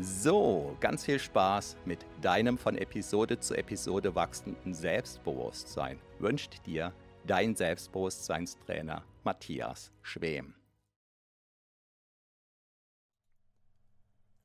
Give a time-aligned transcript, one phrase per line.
[0.00, 6.92] So, ganz viel Spaß mit deinem von Episode zu Episode wachsenden Selbstbewusstsein wünscht dir
[7.24, 10.56] dein Selbstbewusstseinstrainer Matthias Schwem.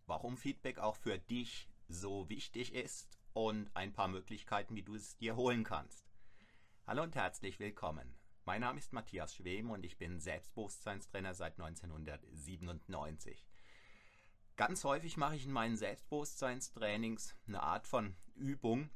[0.06, 5.18] Warum Feedback auch für dich so wichtig ist und ein paar Möglichkeiten, wie du es
[5.18, 6.06] dir holen kannst.
[6.86, 8.14] Hallo und herzlich willkommen.
[8.46, 13.48] Mein Name ist Matthias Schwem und ich bin Selbstbewusstseinstrainer seit 1997.
[14.60, 18.90] Ganz häufig mache ich in meinen Selbstbewusstseinstrainings eine Art von Übung,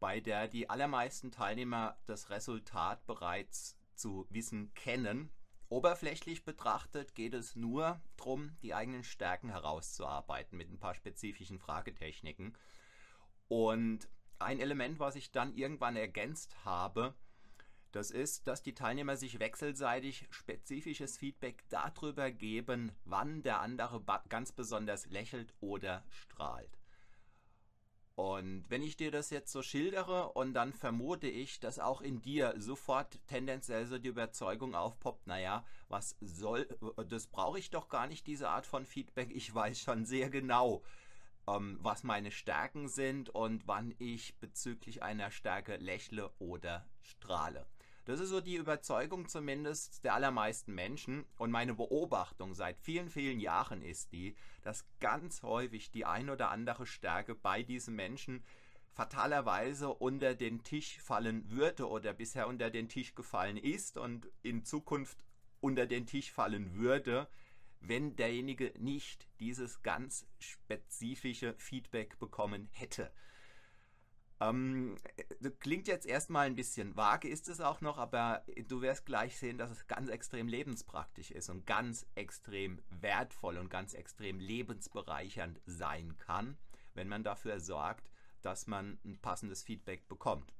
[0.00, 5.32] bei der die allermeisten Teilnehmer das Resultat bereits zu wissen kennen.
[5.70, 12.54] Oberflächlich betrachtet geht es nur darum, die eigenen Stärken herauszuarbeiten mit ein paar spezifischen Fragetechniken.
[13.48, 17.14] Und ein Element, was ich dann irgendwann ergänzt habe,
[17.92, 24.52] das ist, dass die Teilnehmer sich wechselseitig spezifisches Feedback darüber geben, wann der andere ganz
[24.52, 26.78] besonders lächelt oder strahlt.
[28.14, 32.20] Und wenn ich dir das jetzt so schildere und dann vermute ich, dass auch in
[32.20, 36.68] dir sofort tendenziell so die Überzeugung aufpoppt, naja, was soll,
[37.08, 39.30] das brauche ich doch gar nicht, diese Art von Feedback.
[39.30, 40.82] Ich weiß schon sehr genau,
[41.48, 47.66] ähm, was meine Stärken sind und wann ich bezüglich einer Stärke lächle oder strahle.
[48.04, 51.24] Das ist so die Überzeugung zumindest der allermeisten Menschen.
[51.38, 56.50] Und meine Beobachtung seit vielen, vielen Jahren ist die, dass ganz häufig die ein oder
[56.50, 58.42] andere Stärke bei diesen Menschen
[58.90, 64.64] fatalerweise unter den Tisch fallen würde oder bisher unter den Tisch gefallen ist und in
[64.64, 65.24] Zukunft
[65.60, 67.28] unter den Tisch fallen würde,
[67.80, 73.12] wenn derjenige nicht dieses ganz spezifische Feedback bekommen hätte.
[74.42, 74.96] Ähm,
[75.60, 79.58] klingt jetzt erstmal ein bisschen vage, ist es auch noch, aber du wirst gleich sehen,
[79.58, 86.16] dass es ganz extrem lebenspraktisch ist und ganz extrem wertvoll und ganz extrem lebensbereichernd sein
[86.18, 86.56] kann,
[86.94, 88.10] wenn man dafür sorgt,
[88.40, 90.52] dass man ein passendes Feedback bekommt.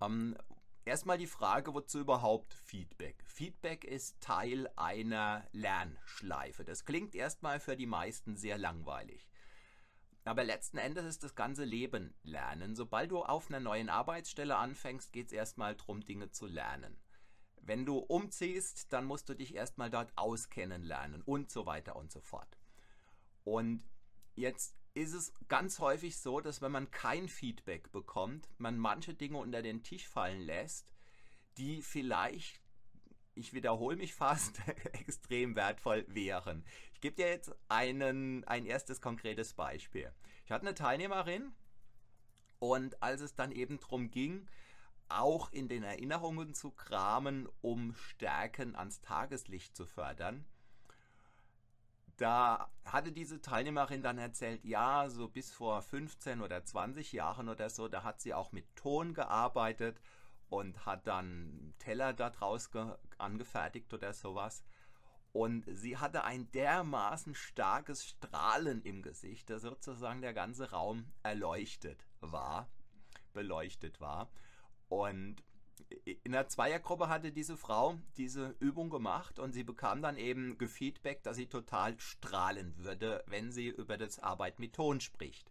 [0.00, 0.36] Ähm,
[0.84, 3.24] erstmal die Frage, wozu überhaupt Feedback?
[3.26, 6.64] Feedback ist Teil einer Lernschleife.
[6.64, 9.29] Das klingt erstmal für die meisten sehr langweilig.
[10.30, 12.76] Aber letzten Endes ist das ganze Leben Lernen.
[12.76, 16.96] Sobald du auf einer neuen Arbeitsstelle anfängst, geht es erstmal darum, Dinge zu lernen.
[17.60, 22.12] Wenn du umziehst, dann musst du dich erstmal dort auskennen lernen und so weiter und
[22.12, 22.60] so fort.
[23.42, 23.82] Und
[24.36, 29.38] jetzt ist es ganz häufig so, dass wenn man kein Feedback bekommt, man manche Dinge
[29.38, 30.92] unter den Tisch fallen lässt,
[31.58, 32.60] die vielleicht
[33.34, 34.60] ich wiederhole mich fast,
[34.92, 36.64] extrem wertvoll wären.
[37.00, 40.12] Ich gebe dir jetzt einen, ein erstes konkretes Beispiel.
[40.44, 41.50] Ich hatte eine Teilnehmerin
[42.58, 44.46] und als es dann eben darum ging,
[45.08, 50.44] auch in den Erinnerungen zu kramen, um Stärken ans Tageslicht zu fördern,
[52.18, 57.70] da hatte diese Teilnehmerin dann erzählt, ja, so bis vor 15 oder 20 Jahren oder
[57.70, 60.02] so, da hat sie auch mit Ton gearbeitet
[60.50, 62.68] und hat dann Teller da draus
[63.16, 64.62] angefertigt oder sowas.
[65.32, 72.04] Und sie hatte ein dermaßen starkes Strahlen im Gesicht, dass sozusagen der ganze Raum erleuchtet
[72.20, 72.68] war,
[73.32, 74.30] beleuchtet war.
[74.88, 75.44] Und
[76.04, 81.22] in der Zweiergruppe hatte diese Frau diese Übung gemacht und sie bekam dann eben gefeedback,
[81.22, 85.50] dass sie total strahlen würde, wenn sie über das Arbeit mit Ton spricht.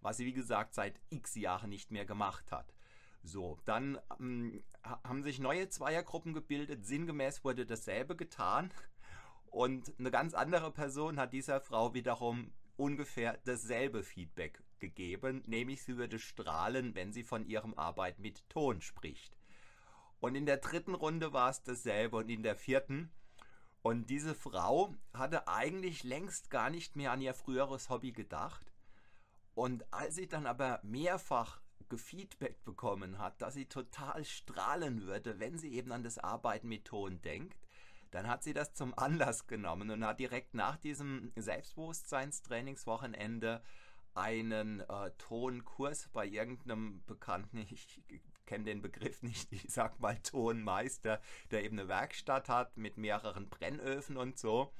[0.00, 2.74] Was sie, wie gesagt, seit x Jahren nicht mehr gemacht hat.
[3.22, 6.84] So, dann ähm, haben sich neue Zweiergruppen gebildet.
[6.84, 8.72] Sinngemäß wurde dasselbe getan.
[9.52, 15.98] Und eine ganz andere Person hat dieser Frau wiederum ungefähr dasselbe Feedback gegeben, nämlich sie
[15.98, 19.36] würde strahlen, wenn sie von ihrem Arbeit mit Ton spricht.
[20.20, 23.10] Und in der dritten Runde war es dasselbe und in der vierten.
[23.82, 28.72] Und diese Frau hatte eigentlich längst gar nicht mehr an ihr früheres Hobby gedacht.
[29.54, 31.60] Und als sie dann aber mehrfach
[31.90, 36.86] gefeedback bekommen hat, dass sie total strahlen würde, wenn sie eben an das Arbeiten mit
[36.86, 37.58] Ton denkt,
[38.12, 43.60] dann hat sie das zum Anlass genommen und hat direkt nach diesem Selbstbewusstseinstrainingswochenende
[44.14, 48.02] einen äh, Tonkurs bei irgendeinem Bekannten, ich
[48.46, 53.48] kenne den Begriff nicht, ich sag mal Tonmeister, der eben eine Werkstatt hat mit mehreren
[53.48, 54.72] Brennöfen und so.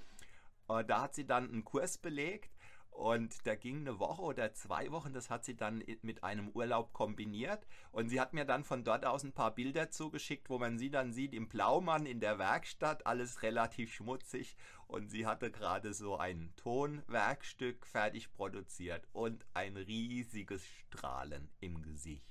[0.69, 2.51] Äh, da hat sie dann einen Kurs belegt
[2.93, 6.93] und der ging eine Woche oder zwei Wochen, das hat sie dann mit einem Urlaub
[6.93, 7.67] kombiniert.
[7.91, 10.91] Und sie hat mir dann von dort aus ein paar Bilder zugeschickt, wo man sie
[10.91, 14.57] dann sieht im Blaumann in der Werkstatt, alles relativ schmutzig.
[14.87, 22.31] Und sie hatte gerade so ein Tonwerkstück fertig produziert und ein riesiges Strahlen im Gesicht.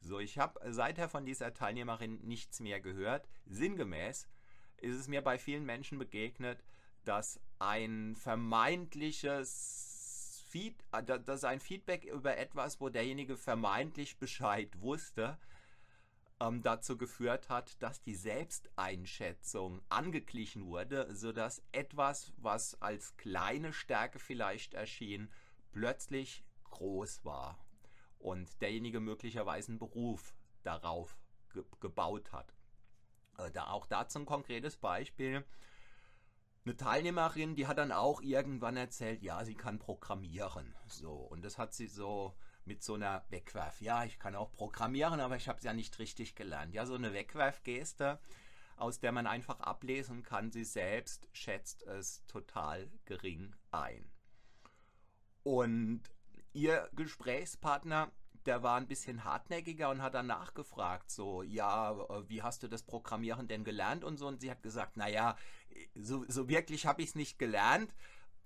[0.00, 3.28] So, ich habe seither von dieser Teilnehmerin nichts mehr gehört.
[3.46, 4.28] Sinngemäß
[4.78, 6.64] ist es mir bei vielen Menschen begegnet,
[7.04, 9.91] dass ein vermeintliches
[10.52, 15.38] Feed, äh, dass ein Feedback über etwas, wo derjenige vermeintlich Bescheid wusste,
[16.40, 24.18] ähm, dazu geführt hat, dass die Selbsteinschätzung angeglichen wurde, sodass etwas, was als kleine Stärke
[24.18, 25.30] vielleicht erschien,
[25.72, 27.58] plötzlich groß war
[28.18, 30.34] und derjenige möglicherweise einen Beruf
[30.64, 31.16] darauf
[31.54, 32.54] ge gebaut hat.
[33.38, 35.46] Äh, da auch dazu ein konkretes Beispiel
[36.64, 40.74] eine Teilnehmerin, die hat dann auch irgendwann erzählt, ja, sie kann programmieren.
[40.86, 43.80] So, und das hat sie so mit so einer Wegwerf.
[43.80, 46.74] Ja, ich kann auch programmieren, aber ich habe es ja nicht richtig gelernt.
[46.74, 48.20] Ja, so eine Wegwerfgeste,
[48.76, 54.10] aus der man einfach ablesen kann, sie selbst schätzt es total gering ein.
[55.42, 56.02] Und
[56.52, 58.12] ihr Gesprächspartner
[58.46, 62.68] der war ein bisschen hartnäckiger und hat dann nachgefragt, so, ja, äh, wie hast du
[62.68, 64.26] das Programmieren denn gelernt und so.
[64.26, 65.36] Und sie hat gesagt, naja,
[65.94, 67.94] so, so wirklich habe ich es nicht gelernt.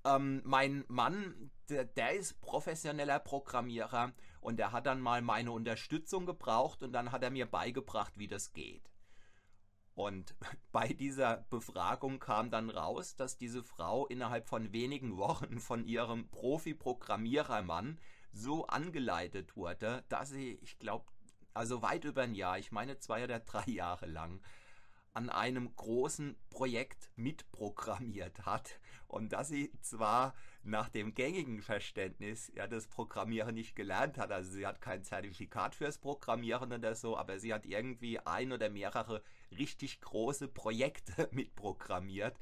[0.05, 6.27] Ähm, mein Mann, der, der ist professioneller Programmierer und der hat dann mal meine Unterstützung
[6.27, 8.91] gebraucht und dann hat er mir beigebracht, wie das geht.
[9.97, 10.37] Und
[10.73, 16.29] bei dieser Befragung kam dann raus, dass diese Frau innerhalb von wenigen Wochen von ihrem
[16.29, 17.99] Profi-Programmierermann
[18.37, 21.07] so angeleitet wurde, dass sie, ich glaube,
[21.55, 24.41] also weit über ein Jahr, ich meine zwei oder drei Jahre lang,
[25.15, 28.79] an einem großen Projekt mitprogrammiert hat
[29.09, 34.51] und dass sie zwar nach dem gängigen Verständnis ja das Programmieren nicht gelernt hat, also
[34.51, 39.23] sie hat kein Zertifikat fürs Programmieren oder so, aber sie hat irgendwie ein oder mehrere
[39.57, 42.37] richtig große Projekte mitprogrammiert.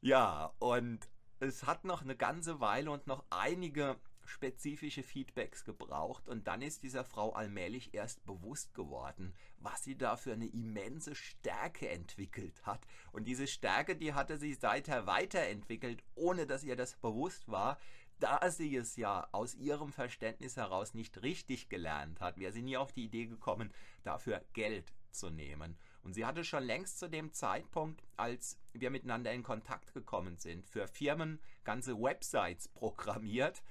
[0.00, 1.06] Ja, und
[1.40, 3.96] es hat noch eine ganze Weile und noch einige
[4.28, 10.16] spezifische Feedbacks gebraucht und dann ist dieser Frau allmählich erst bewusst geworden, was sie da
[10.16, 12.86] für eine immense Stärke entwickelt hat.
[13.12, 17.78] Und diese Stärke, die hatte sie seither weiterentwickelt, ohne dass ihr das bewusst war,
[18.20, 22.76] da sie es ja aus ihrem Verständnis heraus nicht richtig gelernt hat, wäre sie nie
[22.76, 23.72] auf die Idee gekommen,
[24.02, 25.76] dafür Geld zu nehmen.
[26.02, 30.66] Und sie hatte schon längst zu dem Zeitpunkt, als wir miteinander in Kontakt gekommen sind,
[30.66, 33.62] für Firmen ganze Websites programmiert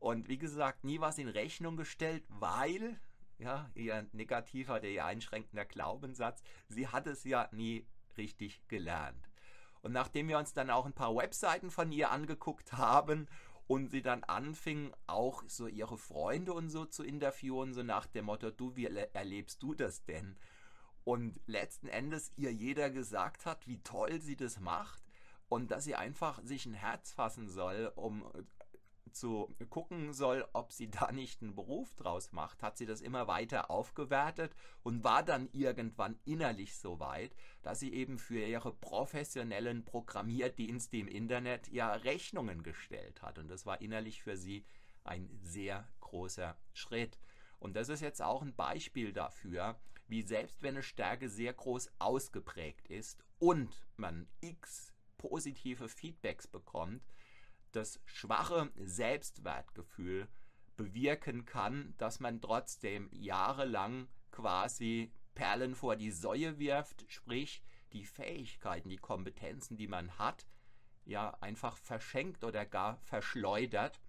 [0.00, 2.98] und wie gesagt, nie was in Rechnung gestellt, weil,
[3.38, 9.28] ja, ihr negativer, der ihr einschränkender Glaubenssatz, sie hat es ja nie richtig gelernt.
[9.82, 13.28] Und nachdem wir uns dann auch ein paar Webseiten von ihr angeguckt haben
[13.66, 18.24] und sie dann anfing, auch so ihre Freunde und so zu interviewen, so nach dem
[18.24, 20.36] Motto, du, wie erlebst du das denn?
[21.04, 25.02] Und letzten Endes ihr jeder gesagt hat, wie toll sie das macht
[25.48, 28.24] und dass sie einfach sich ein Herz fassen soll, um
[29.12, 33.26] zu gucken soll, ob sie da nicht einen Beruf draus macht, hat sie das immer
[33.26, 39.84] weiter aufgewertet und war dann irgendwann innerlich so weit, dass sie eben für ihre professionellen
[39.84, 43.38] Programmierdienste im Internet ja Rechnungen gestellt hat.
[43.38, 44.64] Und das war innerlich für sie
[45.04, 47.18] ein sehr großer Schritt.
[47.58, 51.90] Und das ist jetzt auch ein Beispiel dafür, wie selbst wenn eine Stärke sehr groß
[51.98, 57.02] ausgeprägt ist und man x positive Feedbacks bekommt,
[57.72, 60.28] das schwache Selbstwertgefühl
[60.76, 67.62] bewirken kann, dass man trotzdem jahrelang quasi Perlen vor die Säue wirft, sprich
[67.92, 70.46] die Fähigkeiten, die Kompetenzen, die man hat,
[71.04, 74.00] ja einfach verschenkt oder gar verschleudert.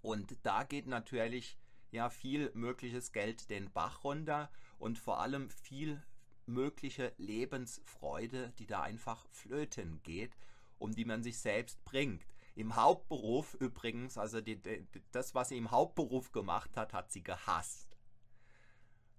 [0.00, 1.58] Und da geht natürlich
[1.90, 6.02] ja viel mögliches Geld den Bach runter und vor allem viel
[6.46, 10.36] mögliche Lebensfreude, die da einfach flöten geht,
[10.78, 12.26] um die man sich selbst bringt.
[12.54, 17.22] Im Hauptberuf übrigens, also die, die, das, was sie im Hauptberuf gemacht hat, hat sie
[17.22, 17.96] gehasst.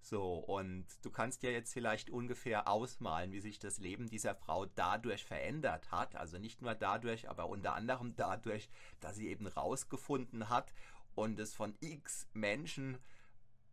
[0.00, 4.66] So, und du kannst ja jetzt vielleicht ungefähr ausmalen, wie sich das Leben dieser Frau
[4.66, 6.14] dadurch verändert hat.
[6.14, 8.68] Also nicht nur dadurch, aber unter anderem dadurch,
[9.00, 10.74] dass sie eben rausgefunden hat
[11.14, 12.98] und es von x Menschen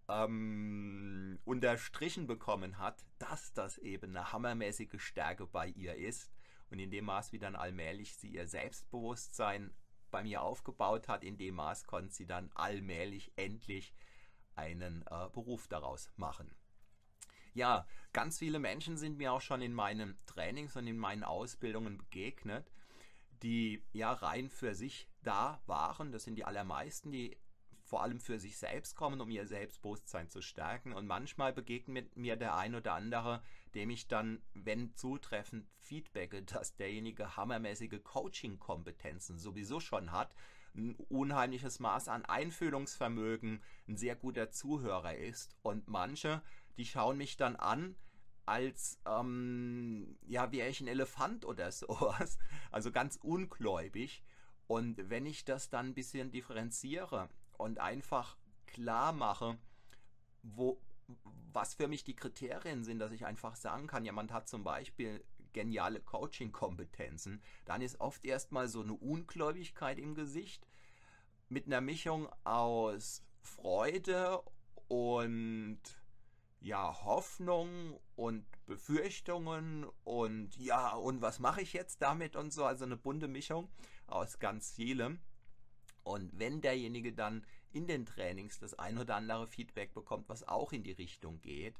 [0.07, 6.31] ähm, unterstrichen bekommen hat, dass das eben eine hammermäßige Stärke bei ihr ist.
[6.71, 9.73] Und in dem Maß, wie dann allmählich sie ihr Selbstbewusstsein
[10.09, 13.93] bei mir aufgebaut hat, in dem Maß konnte sie dann allmählich endlich
[14.55, 16.53] einen äh, Beruf daraus machen.
[17.53, 21.97] Ja, ganz viele Menschen sind mir auch schon in meinen Trainings und in meinen Ausbildungen
[21.97, 22.71] begegnet,
[23.43, 26.11] die ja rein für sich da waren.
[26.11, 27.37] Das sind die allermeisten, die
[27.83, 30.93] vor allem für sich selbst kommen, um ihr Selbstbewusstsein zu stärken.
[30.93, 33.43] Und manchmal begegnet mir der ein oder andere,
[33.75, 40.35] dem ich dann, wenn zutreffend, feedbacke, dass derjenige hammermäßige Coaching-Kompetenzen sowieso schon hat,
[40.73, 45.57] ein unheimliches Maß an Einfühlungsvermögen, ein sehr guter Zuhörer ist.
[45.63, 46.41] Und manche,
[46.77, 47.95] die schauen mich dann an,
[48.45, 52.37] als ähm, ja, wäre ich ein Elefant oder sowas.
[52.71, 54.23] Also ganz ungläubig.
[54.67, 57.27] Und wenn ich das dann ein bisschen differenziere,
[57.61, 59.57] und einfach klar mache,
[60.41, 60.81] wo,
[61.53, 65.23] was für mich die Kriterien sind, dass ich einfach sagen kann, jemand hat zum Beispiel
[65.53, 70.65] geniale Coaching-Kompetenzen, dann ist oft erstmal so eine Ungläubigkeit im Gesicht
[71.49, 74.41] mit einer Mischung aus Freude
[74.87, 75.79] und
[76.61, 82.85] ja, Hoffnung und Befürchtungen und ja, und was mache ich jetzt damit und so, also
[82.85, 83.69] eine bunte Mischung
[84.07, 85.19] aus ganz vielem.
[86.03, 90.71] Und wenn derjenige dann in den Trainings das ein oder andere Feedback bekommt, was auch
[90.71, 91.75] in die Richtung geht,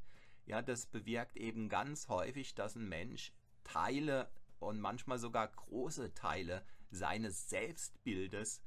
[0.45, 3.31] ja, das bewirkt eben ganz häufig, dass ein Mensch
[3.63, 4.29] Teile
[4.59, 8.61] und manchmal sogar große Teile seines Selbstbildes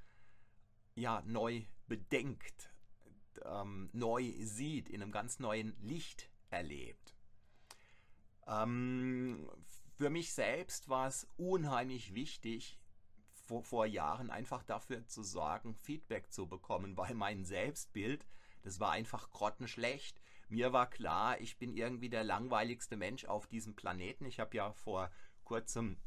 [0.94, 2.70] ja neu bedenkt,
[3.44, 7.14] ähm, neu sieht, in einem ganz neuen Licht erlebt.
[8.46, 9.48] Ähm,
[9.96, 12.78] für mich selbst war es unheimlich wichtig,
[13.44, 18.26] vor, vor Jahren einfach dafür zu sorgen, Feedback zu bekommen, weil mein Selbstbild,
[18.62, 20.20] das war einfach grottenschlecht.
[20.48, 24.26] Mir war klar, ich bin irgendwie der langweiligste Mensch auf diesem Planeten.
[24.26, 25.10] Ich habe ja vor
[25.44, 25.98] kurzem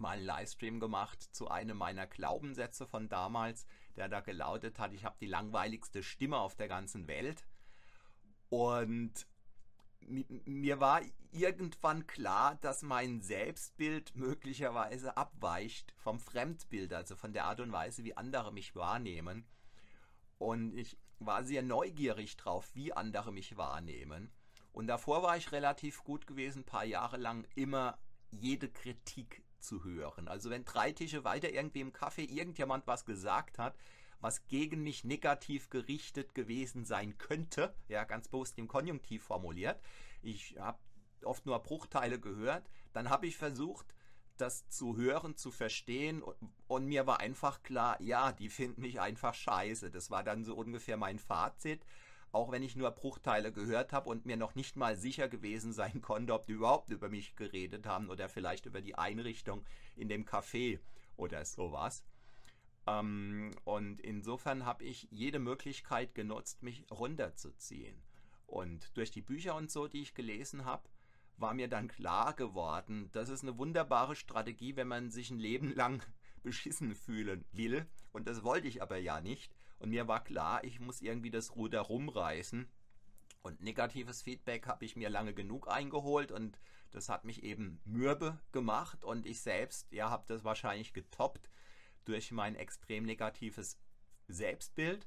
[0.00, 3.66] mal einen Livestream gemacht zu einem meiner Glaubenssätze von damals,
[3.96, 7.46] der da gelautet hat, ich habe die langweiligste Stimme auf der ganzen Welt.
[8.48, 9.26] Und
[10.08, 17.60] mir war irgendwann klar, dass mein Selbstbild möglicherweise abweicht vom Fremdbild, also von der Art
[17.60, 19.46] und Weise, wie andere mich wahrnehmen.
[20.38, 24.30] Und ich war sehr neugierig drauf, wie andere mich wahrnehmen.
[24.72, 27.98] Und davor war ich relativ gut gewesen, ein paar Jahre lang immer
[28.30, 30.28] jede Kritik zu hören.
[30.28, 33.76] Also wenn drei Tische weiter irgendwie im Kaffee irgendjemand was gesagt hat,
[34.20, 39.80] was gegen mich negativ gerichtet gewesen sein könnte, ja, ganz bewusst im Konjunktiv formuliert.
[40.22, 40.78] Ich habe
[41.24, 42.68] oft nur Bruchteile gehört.
[42.92, 43.94] Dann habe ich versucht,
[44.36, 46.36] das zu hören, zu verstehen und,
[46.68, 49.90] und, mir war einfach klar, ja, die finden mich einfach scheiße.
[49.90, 51.84] Das war dann so ungefähr mein Fazit,
[52.30, 56.00] auch wenn ich nur Bruchteile gehört habe und mir noch nicht mal sicher gewesen sein
[56.02, 59.64] konnte, ob die überhaupt über mich geredet haben oder vielleicht über die Einrichtung
[59.96, 60.78] in dem Café
[61.16, 62.04] oder sowas.
[62.88, 68.02] Ähm, und insofern habe ich jede Möglichkeit genutzt, mich runterzuziehen.
[68.46, 70.88] Und durch die Bücher und so, die ich gelesen habe,
[71.36, 75.74] war mir dann klar geworden, das ist eine wunderbare Strategie, wenn man sich ein Leben
[75.74, 76.02] lang
[76.42, 77.86] beschissen fühlen will.
[78.12, 79.54] Und das wollte ich aber ja nicht.
[79.78, 82.68] Und mir war klar, ich muss irgendwie das Ruder rumreißen.
[83.42, 86.58] Und negatives Feedback habe ich mir lange genug eingeholt und
[86.90, 91.48] das hat mich eben mürbe gemacht und ich selbst, ja, habe das wahrscheinlich getoppt
[92.08, 93.78] durch mein extrem negatives
[94.28, 95.06] Selbstbild.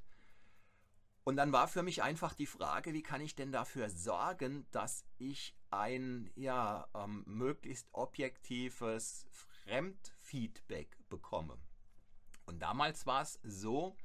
[1.24, 5.04] Und dann war für mich einfach die Frage, wie kann ich denn dafür sorgen, dass
[5.18, 11.58] ich ein ja, ähm, möglichst objektives Fremdfeedback bekomme.
[12.46, 13.96] Und damals war es so,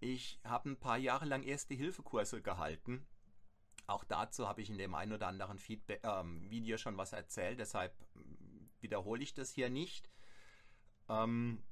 [0.00, 3.06] ich habe ein paar Jahre lang Erste-Hilfe-Kurse gehalten.
[3.86, 7.60] Auch dazu habe ich in dem einen oder anderen Feedback, ähm, Video schon was erzählt,
[7.60, 7.94] deshalb
[8.80, 10.10] wiederhole ich das hier nicht.
[11.08, 11.62] Ähm,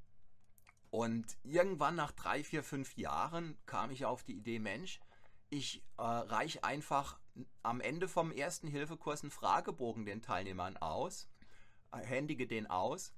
[0.92, 5.00] und irgendwann nach drei, vier, fünf Jahren kam ich auf die Idee, Mensch,
[5.48, 7.18] ich äh, reiche einfach
[7.62, 11.30] am Ende vom ersten Hilfekurs einen Fragebogen den Teilnehmern aus,
[11.92, 13.14] äh, händige den aus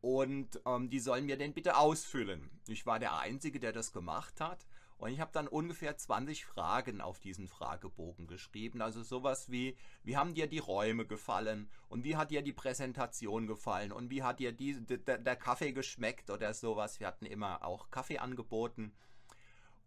[0.00, 2.48] und ähm, die sollen mir den bitte ausfüllen.
[2.68, 4.64] Ich war der Einzige, der das gemacht hat
[4.98, 8.80] Und ich habe dann ungefähr 20 Fragen auf diesen Fragebogen geschrieben.
[8.80, 11.68] Also sowas wie, wie haben dir die Räume gefallen?
[11.88, 13.92] Und wie hat dir die Präsentation gefallen?
[13.92, 16.98] Und wie hat dir die, der, der Kaffee geschmeckt oder sowas?
[16.98, 18.92] Wir hatten immer auch Kaffee angeboten.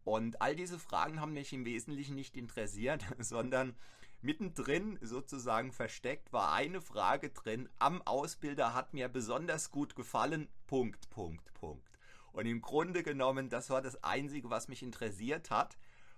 [0.04, 3.76] Und all diese Fragen haben mich im Wesentlichen nicht interessiert, sondern
[4.22, 7.68] mittendrin sozusagen versteckt war eine Frage drin.
[7.80, 10.50] Am Ausbilder hat mir besonders gut gefallen.
[10.68, 11.89] Punkt, Punkt, Punkt.
[12.34, 15.78] Und im Grunde genommen, das war das Einzige, was mich interessiert hat.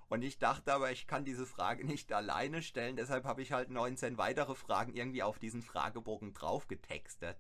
[0.10, 2.96] Und ich dachte aber, ich kann diese Frage nicht alleine stellen.
[2.96, 7.38] Deshalb habe ich halt 19 weitere Fragen irgendwie auf diesen Fragebogen drauf getextet.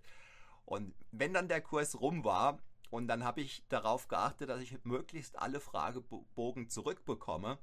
[0.65, 2.59] Und wenn dann der Kurs rum war,
[2.91, 7.57] und dann habe ich darauf geachtet, dass ich möglichst alle Fragebogen zurückbekomme.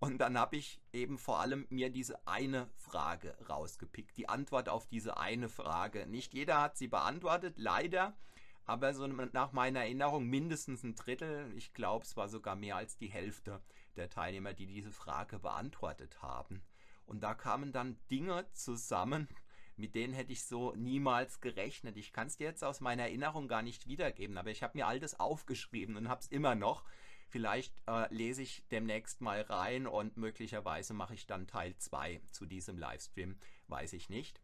[0.00, 4.88] Und dann habe ich eben vor allem mir diese eine Frage rausgepickt, die Antwort auf
[4.88, 6.08] diese eine Frage.
[6.08, 8.16] Nicht jeder hat sie beantwortet, leider
[8.64, 12.96] aber so nach meiner Erinnerung mindestens ein Drittel, ich glaube es war sogar mehr als
[12.96, 13.60] die Hälfte
[13.96, 16.62] der Teilnehmer, die diese Frage beantwortet haben.
[17.04, 19.28] Und da kamen dann Dinge zusammen,
[19.76, 21.96] mit denen hätte ich so niemals gerechnet.
[21.96, 24.86] Ich kann es dir jetzt aus meiner Erinnerung gar nicht wiedergeben, aber ich habe mir
[24.86, 26.84] all das aufgeschrieben und habe es immer noch.
[27.28, 32.44] Vielleicht äh, lese ich demnächst mal rein und möglicherweise mache ich dann Teil 2 zu
[32.44, 33.38] diesem Livestream,
[33.68, 34.40] weiß ich nicht.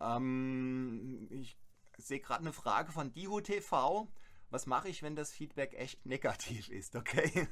[0.00, 1.56] Ähm, ich
[1.98, 4.08] sehe gerade eine Frage von Dihu TV.
[4.50, 7.48] Was mache ich, wenn das Feedback echt negativ ist, okay?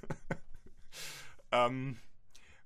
[1.52, 1.98] ähm,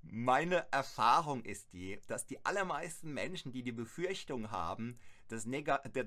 [0.03, 5.47] meine Erfahrung ist die, dass die allermeisten Menschen, die die Befürchtung haben, das,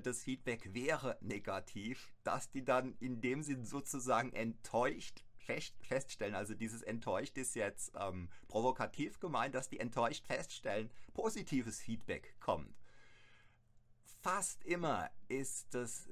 [0.02, 5.24] das, Feedback wäre negativ, dass die dann in dem Sinn sozusagen enttäuscht
[5.80, 12.34] feststellen, also dieses enttäuscht ist jetzt ähm, provokativ gemeint, dass die enttäuscht feststellen, positives Feedback
[12.38, 12.76] kommt
[14.20, 16.08] fast immer ist das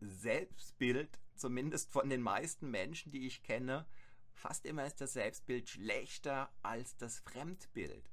[0.00, 3.86] Selbstbild, zumindest von den meisten Menschen, die ich kenne,
[4.34, 8.10] fast immer ist das Selbstbild schlechter als das Fremdbild.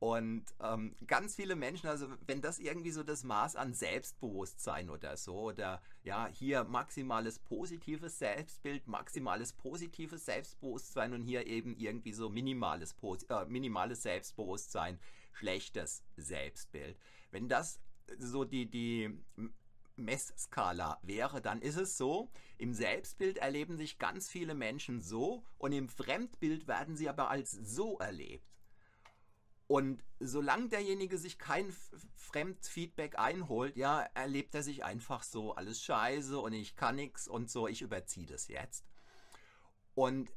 [0.00, 5.16] Und ähm, ganz viele Menschen, also wenn das irgendwie so das Maß an Selbstbewusstsein oder
[5.16, 12.28] so, oder ja, hier maximales positives Selbstbild, maximales positives Selbstbewusstsein und hier eben irgendwie so
[12.28, 12.94] minimales,
[13.28, 15.00] äh, minimales Selbstbewusstsein,
[15.32, 16.96] schlechtes Selbstbild.
[17.32, 17.80] Wenn das
[18.18, 19.10] so die, die
[19.96, 25.72] Messskala wäre, dann ist es so, im Selbstbild erleben sich ganz viele Menschen so und
[25.72, 28.46] im Fremdbild werden sie aber als so erlebt.
[29.66, 31.70] Und solange derjenige sich kein
[32.14, 37.50] Fremdfeedback einholt, ja, erlebt er sich einfach so, alles scheiße und ich kann nichts und
[37.50, 38.86] so, ich überziehe das jetzt.
[39.94, 40.32] Und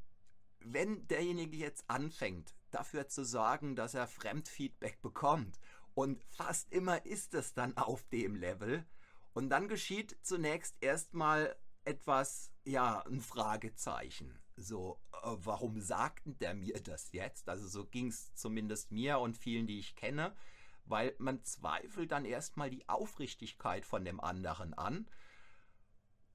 [0.59, 5.59] wenn derjenige jetzt anfängt, dafür zu sorgen, dass er Fremdfeedback bekommt
[5.93, 8.85] und fast immer ist es dann auf dem Level.
[9.33, 14.37] Und dann geschieht zunächst erstmal etwas, ja, ein Fragezeichen.
[14.57, 17.49] So, äh, warum sagten der mir das jetzt?
[17.49, 20.35] Also so ging es zumindest mir und vielen, die ich kenne,
[20.85, 25.07] weil man zweifelt dann erstmal die Aufrichtigkeit von dem anderen an.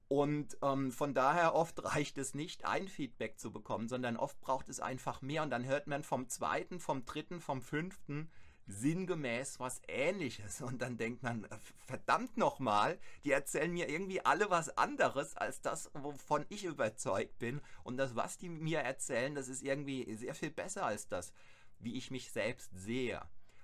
[0.09, 4.69] Und ähm, von daher oft reicht es nicht, ein Feedback zu bekommen, sondern oft braucht
[4.69, 5.43] es einfach mehr.
[5.43, 8.29] Und dann hört man vom zweiten, vom dritten, vom fünften,
[8.67, 10.61] sinngemäß was ähnliches.
[10.61, 15.61] Und dann denkt man, äh, verdammt nochmal, die erzählen mir irgendwie alle was anderes als
[15.61, 17.61] das, wovon ich überzeugt bin.
[17.83, 21.33] Und das, was die mir erzählen, das ist irgendwie sehr viel besser als das,
[21.79, 23.21] wie ich mich selbst sehe.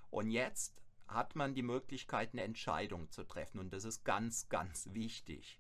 [0.10, 3.60] Und jetzt hat man die Möglichkeit, eine Entscheidung zu treffen.
[3.60, 5.60] Und das ist ganz, ganz wichtig.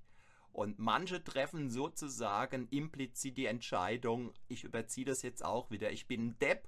[0.51, 6.27] Und manche treffen sozusagen implizit die Entscheidung, ich überziehe das jetzt auch wieder, ich bin
[6.27, 6.67] ein Depp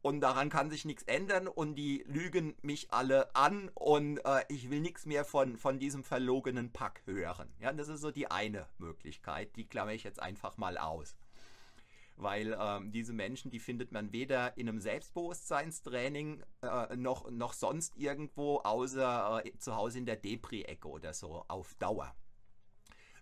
[0.00, 4.70] und daran kann sich nichts ändern und die lügen mich alle an und äh, ich
[4.70, 7.52] will nichts mehr von, von diesem verlogenen Pack hören.
[7.58, 11.16] Ja, das ist so die eine Möglichkeit, die klammer ich jetzt einfach mal aus.
[12.14, 17.96] Weil ähm, diese Menschen, die findet man weder in einem Selbstbewusstseinstraining äh, noch, noch sonst
[17.96, 22.14] irgendwo, außer äh, zu Hause in der Depri-Ecke oder so, auf Dauer.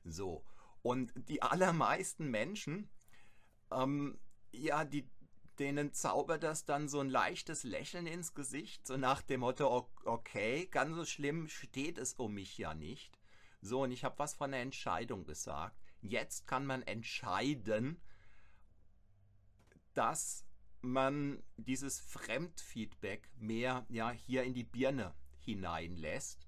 [0.04, 0.44] So.
[0.82, 2.88] Und die allermeisten Menschen,
[3.70, 4.18] ähm,
[4.52, 5.08] ja, die,
[5.58, 10.66] denen zaubert das dann so ein leichtes Lächeln ins Gesicht, so nach dem Motto, okay,
[10.66, 13.18] ganz so schlimm steht es um mich ja nicht.
[13.60, 15.76] So, und ich habe was von der Entscheidung gesagt.
[16.02, 18.00] Jetzt kann man entscheiden,
[19.94, 20.44] dass
[20.82, 26.46] man dieses Fremdfeedback mehr ja, hier in die Birne hineinlässt.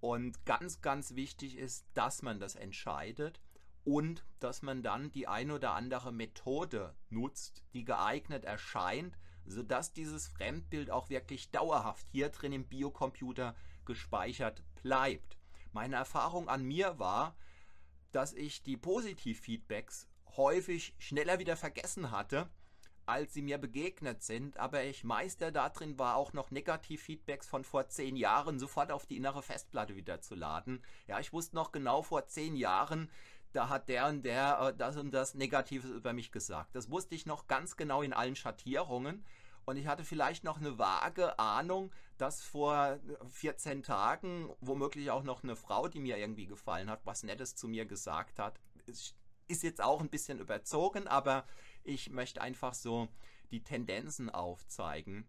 [0.00, 3.40] Und ganz, ganz wichtig ist, dass man das entscheidet
[3.88, 10.28] und dass man dann die ein oder andere Methode nutzt, die geeignet erscheint, sodass dieses
[10.28, 15.38] Fremdbild auch wirklich dauerhaft hier drin im Biocomputer gespeichert bleibt.
[15.72, 17.34] Meine Erfahrung an mir war,
[18.12, 22.50] dass ich die Positivfeedbacks häufig schneller wieder vergessen hatte,
[23.08, 24.58] als sie mir begegnet sind.
[24.58, 29.16] Aber ich Meister darin war auch noch Negativfeedbacks von vor zehn Jahren sofort auf die
[29.16, 30.82] innere Festplatte wieder zu laden.
[31.06, 33.10] Ja, ich wusste noch genau vor zehn Jahren,
[33.58, 36.76] da hat der und der äh, das und das Negatives über mich gesagt.
[36.76, 39.24] Das wusste ich noch ganz genau in allen Schattierungen.
[39.64, 45.42] Und ich hatte vielleicht noch eine vage Ahnung, dass vor 14 Tagen womöglich auch noch
[45.42, 48.60] eine Frau, die mir irgendwie gefallen hat, was Nettes zu mir gesagt hat.
[48.86, 51.44] Ist jetzt auch ein bisschen überzogen, aber
[51.82, 53.08] ich möchte einfach so
[53.50, 55.28] die Tendenzen aufzeigen,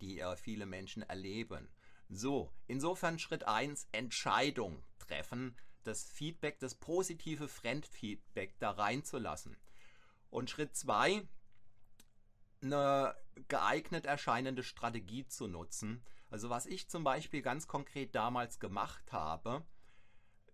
[0.00, 1.68] die äh, viele Menschen erleben.
[2.08, 9.56] So, insofern Schritt 1, Entscheidung treffen, das Feedback, das positive Fremdfeedback da reinzulassen.
[10.30, 11.26] Und Schritt 2,
[12.62, 13.14] eine
[13.48, 16.02] geeignet erscheinende Strategie zu nutzen.
[16.30, 19.64] Also was ich zum Beispiel ganz konkret damals gemacht habe,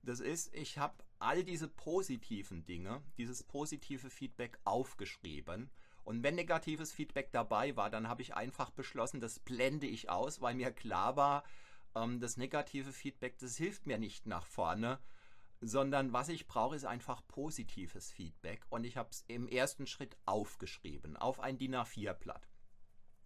[0.03, 5.71] das ist, ich habe all diese positiven Dinge, dieses positive Feedback aufgeschrieben.
[6.05, 10.43] Und wenn negatives Feedback dabei war, dann habe ich einfach beschlossen, das blende ich aus,
[10.43, 11.45] weil mir klar war,
[11.95, 14.99] ähm, das negative Feedback, das hilft mir nicht nach vorne,
[15.67, 18.65] sondern was ich brauche, ist einfach positives Feedback.
[18.71, 22.49] Und ich habe es im ersten Schritt aufgeschrieben auf ein DIN A4-Blatt.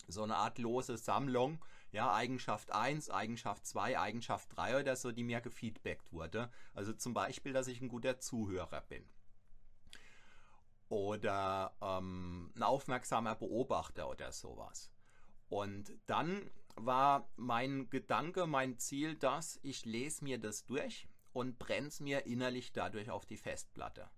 [0.08, 5.24] So eine Art lose Sammlung, ja, Eigenschaft 1, Eigenschaft 2, Eigenschaft 3 oder so, die
[5.24, 6.50] mir gefeedbackt wurde.
[6.74, 9.04] Also zum Beispiel, dass ich ein guter Zuhörer bin.
[10.88, 14.90] Oder ähm, ein aufmerksamer Beobachter oder sowas.
[15.50, 22.00] Und dann war mein Gedanke, mein Ziel, dass ich lese mir das durch und brenn's
[22.00, 24.10] mir innerlich dadurch auf die Festplatte.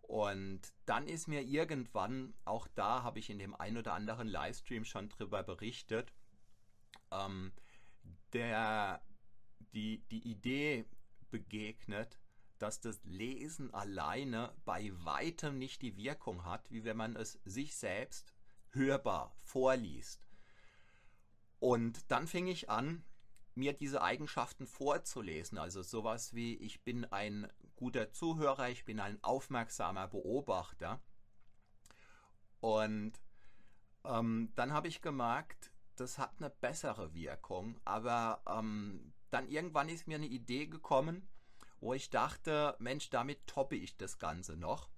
[0.00, 4.86] Und dann ist mir irgendwann, auch da habe ich in dem ein oder anderen Livestream
[4.86, 6.14] schon drüber berichtet,
[7.10, 7.52] ähm,
[8.32, 9.02] der,
[9.74, 10.86] die, die Idee
[11.30, 12.18] begegnet,
[12.58, 17.76] dass das Lesen alleine bei weitem nicht die Wirkung hat, wie wenn man es sich
[17.76, 18.32] selbst
[18.70, 20.26] hörbar vorliest.
[21.58, 23.04] Und dann fing ich an,
[23.54, 25.58] mir diese Eigenschaften vorzulesen.
[25.58, 31.00] Also sowas wie, ich bin ein guter Zuhörer, ich bin ein aufmerksamer Beobachter.
[32.60, 33.12] Und
[34.04, 37.80] ähm, dann habe ich gemerkt, das hat eine bessere Wirkung.
[37.84, 41.28] Aber ähm, dann irgendwann ist mir eine Idee gekommen,
[41.80, 44.88] wo ich dachte, Mensch, damit toppe ich das Ganze noch.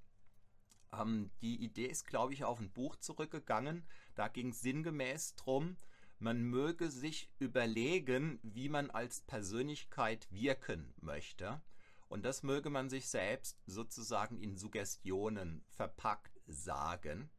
[0.93, 3.87] Ähm, die Idee ist, glaube ich, auf ein Buch zurückgegangen.
[4.15, 5.77] Da ging es sinngemäß drum,
[6.19, 11.63] man möge sich überlegen, wie man als Persönlichkeit wirken möchte.
[12.09, 17.31] Und das möge man sich selbst sozusagen in Suggestionen verpackt sagen.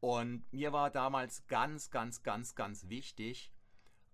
[0.00, 3.52] Und mir war damals ganz, ganz, ganz, ganz wichtig,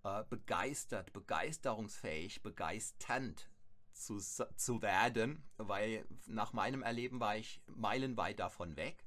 [0.02, 3.48] äh, begeistert, begeisterungsfähig, begeisternd
[3.92, 9.05] zu, zu werden, weil nach meinem Erleben war ich meilenweit davon weg.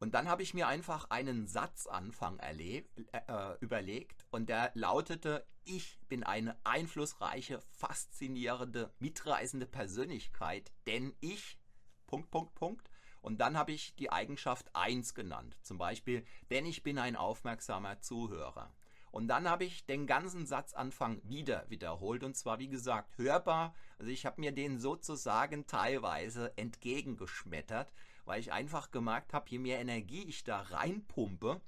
[0.00, 2.82] Und dann habe ich mir einfach einen Satzanfang äh,
[3.12, 11.58] äh, überlegt und der lautete, ich bin eine einflussreiche, faszinierende, mitreißende Persönlichkeit, denn ich,
[12.06, 12.90] Punkt, Punkt, Punkt.
[13.20, 18.00] Und dann habe ich die Eigenschaft 1 genannt, zum Beispiel, denn ich bin ein aufmerksamer
[18.00, 18.72] Zuhörer.
[19.10, 23.74] Und dann habe ich den ganzen Satzanfang wieder wiederholt und zwar wie gesagt hörbar.
[23.98, 27.92] Also ich habe mir den sozusagen teilweise entgegengeschmettert,
[28.28, 31.62] weil ich einfach gemerkt habe, je mehr Energie ich da reinpumpe,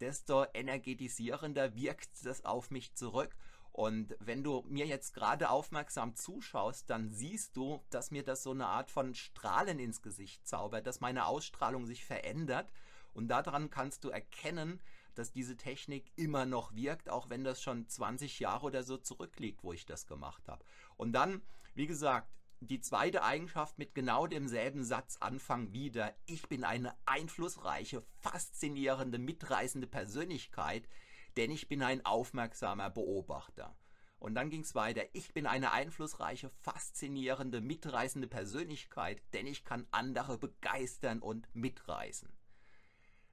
[0.00, 3.36] desto energetisierender wirkt das auf mich zurück.
[3.72, 8.52] Und wenn du mir jetzt gerade aufmerksam zuschaust, dann siehst du, dass mir das so
[8.52, 12.70] eine Art von Strahlen ins Gesicht zaubert, dass meine Ausstrahlung sich verändert.
[13.12, 14.80] Und daran kannst du erkennen,
[15.14, 19.64] dass diese Technik immer noch wirkt, auch wenn das schon 20 Jahre oder so zurückliegt,
[19.64, 20.64] wo ich das gemacht habe.
[20.96, 21.42] Und dann,
[21.74, 22.28] wie gesagt,
[22.60, 26.14] die zweite Eigenschaft mit genau demselben Satzanfang wieder.
[26.26, 30.88] Ich bin eine einflussreiche, faszinierende, mitreißende Persönlichkeit,
[31.36, 33.76] denn ich bin ein aufmerksamer Beobachter.
[34.18, 35.02] Und dann ging es weiter.
[35.12, 42.32] Ich bin eine einflussreiche, faszinierende, mitreißende Persönlichkeit, denn ich kann andere begeistern und mitreißen.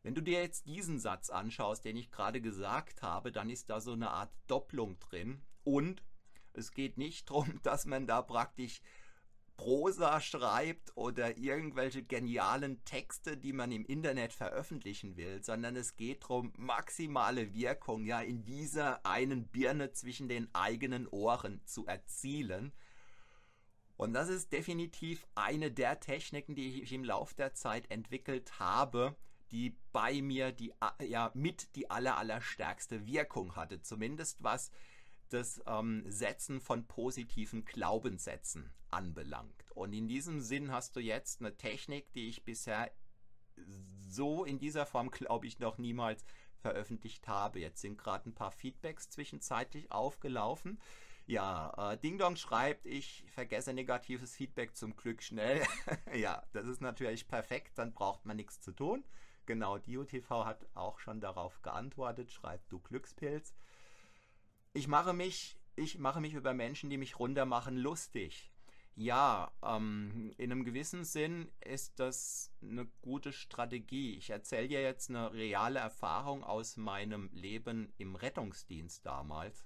[0.01, 3.79] Wenn du dir jetzt diesen Satz anschaust, den ich gerade gesagt habe, dann ist da
[3.79, 5.41] so eine Art Doppelung drin.
[5.63, 6.03] Und
[6.51, 8.81] es geht nicht darum, dass man da praktisch
[9.55, 16.23] Prosa schreibt oder irgendwelche genialen Texte, die man im Internet veröffentlichen will, sondern es geht
[16.23, 22.73] darum, maximale Wirkung ja in dieser einen Birne zwischen den eigenen Ohren zu erzielen.
[23.95, 29.15] Und das ist definitiv eine der Techniken, die ich im Laufe der Zeit entwickelt habe,
[29.51, 34.71] die bei mir die ja mit die aller allerstärkste Wirkung hatte, zumindest was
[35.33, 39.71] das ähm, Setzen von positiven Glaubenssätzen anbelangt.
[39.73, 42.91] Und in diesem Sinn hast du jetzt eine Technik, die ich bisher
[44.07, 46.23] so in dieser Form, glaube ich, noch niemals
[46.57, 47.59] veröffentlicht habe.
[47.59, 50.79] Jetzt sind gerade ein paar Feedbacks zwischenzeitlich aufgelaufen.
[51.25, 55.63] Ja, äh, Ding Dong schreibt, ich vergesse negatives Feedback zum Glück schnell.
[56.13, 59.03] ja, das ist natürlich perfekt, dann braucht man nichts zu tun.
[59.45, 63.53] Genau, DioTV hat auch schon darauf geantwortet, schreibt du Glückspilz.
[64.75, 68.51] Ich mache mich, ich mache mich über Menschen, die mich runtermachen, lustig.
[68.95, 74.17] Ja, ähm, in einem gewissen Sinn ist das eine gute Strategie.
[74.17, 79.63] Ich erzähle dir jetzt eine reale Erfahrung aus meinem Leben im Rettungsdienst damals.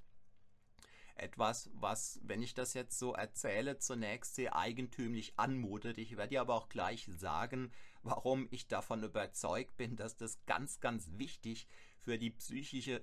[1.16, 5.98] Etwas, was, wenn ich das jetzt so erzähle, zunächst sehr eigentümlich anmutet.
[5.98, 7.72] Ich werde dir aber auch gleich sagen,
[8.04, 11.66] warum ich davon überzeugt bin, dass das ganz, ganz wichtig
[11.98, 13.02] für die psychische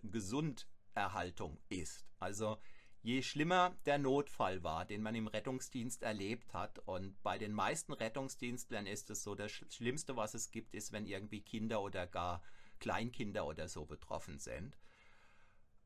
[0.94, 2.07] Gesunderhaltung ist.
[2.18, 2.59] Also
[3.02, 7.92] Je schlimmer der Notfall war, den man im Rettungsdienst erlebt hat, und bei den meisten
[7.92, 12.42] Rettungsdienstlern ist es so, das Schlimmste, was es gibt, ist, wenn irgendwie Kinder oder gar
[12.80, 14.78] Kleinkinder oder so betroffen sind.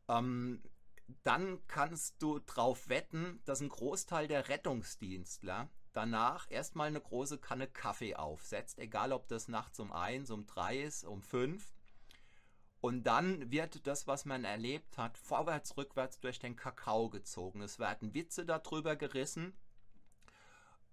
[0.06, 0.62] Ähm,
[1.24, 7.66] dann kannst du drauf wetten, dass ein Großteil der Rettungsdienstler danach erstmal eine große Kanne
[7.66, 11.72] Kaffee aufsetzt, egal ob das nachts um eins, um drei ist, um fünf
[12.80, 17.60] und dann wird das, was man erlebt hat, vorwärts, rückwärts durch den Kakao gezogen.
[17.60, 19.52] Es werden Witze darüber gerissen,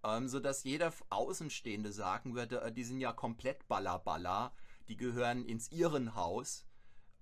[0.04, 4.52] ähm, sodass jeder Außenstehende sagen würde, äh, die sind ja komplett Ballaballa,
[4.88, 6.66] die gehören ins Irrenhaus,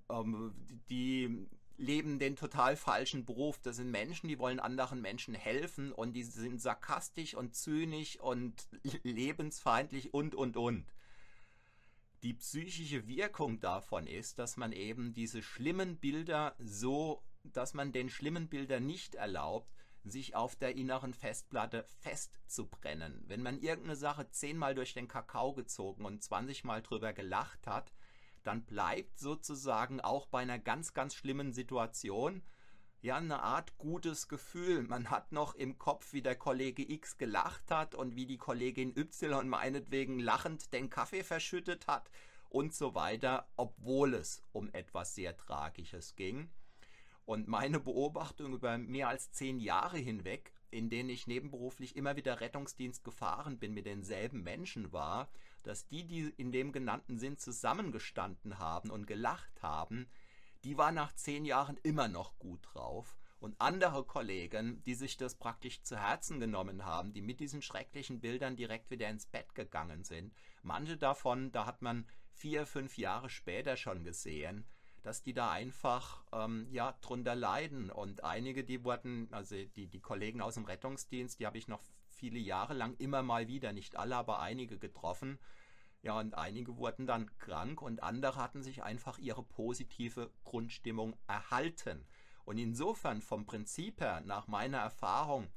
[0.10, 0.54] ähm,
[0.89, 1.47] die
[1.78, 3.60] leben den total falschen Beruf.
[3.62, 8.67] Das sind Menschen, die wollen anderen Menschen helfen und die sind sarkastisch und zynisch und
[9.04, 10.86] lebensfeindlich und, und, und
[12.23, 18.09] die psychische Wirkung davon ist, dass man eben diese schlimmen Bilder so, dass man den
[18.09, 19.69] schlimmen Bildern nicht erlaubt,
[20.05, 23.23] sich auf der inneren Festplatte festzubrennen.
[23.27, 27.93] Wenn man irgendeine Sache zehnmal durch den Kakao gezogen und zwanzigmal drüber gelacht hat,
[28.43, 32.41] dann bleibt sozusagen auch bei einer ganz, ganz schlimmen Situation
[33.04, 34.84] ja eine Art gutes Gefühl.
[34.84, 38.98] Man hat noch im Kopf, wie der Kollege X gelacht hat und wie die Kollegin
[38.98, 42.10] Y meinetwegen lachend den Kaffee verschüttet hat
[42.50, 46.50] und so weiter, obwohl es um etwas sehr Tragisches ging.
[47.26, 52.39] Und meine Beobachtung über mehr als zehn Jahre hinweg, in denen ich nebenberuflich immer wieder
[52.39, 55.30] Rettungsdienst gefahren bin mit denselben Menschen, war,
[55.63, 60.08] dass die, die in dem genannten Sinn zusammengestanden haben und gelacht haben,
[60.63, 63.17] die war nach zehn Jahren immer noch gut drauf.
[63.39, 68.21] Und andere Kollegen, die sich das praktisch zu Herzen genommen haben, die mit diesen schrecklichen
[68.21, 73.30] Bildern direkt wieder ins Bett gegangen sind, manche davon, da hat man vier, fünf Jahre
[73.30, 74.65] später schon gesehen,
[75.02, 77.91] dass die da einfach ähm, ja drunter leiden.
[77.91, 81.84] Und einige, die wurden, also die, die Kollegen aus dem Rettungsdienst, die habe ich noch
[82.08, 85.38] viele Jahre lang immer mal wieder, nicht alle, aber einige getroffen.
[86.04, 92.06] Ja, und einige wurden dann krank und andere hatten sich einfach ihre positive Grundstimmung erhalten.
[92.44, 95.48] Und insofern vom Prinzip her, nach meiner Erfahrung,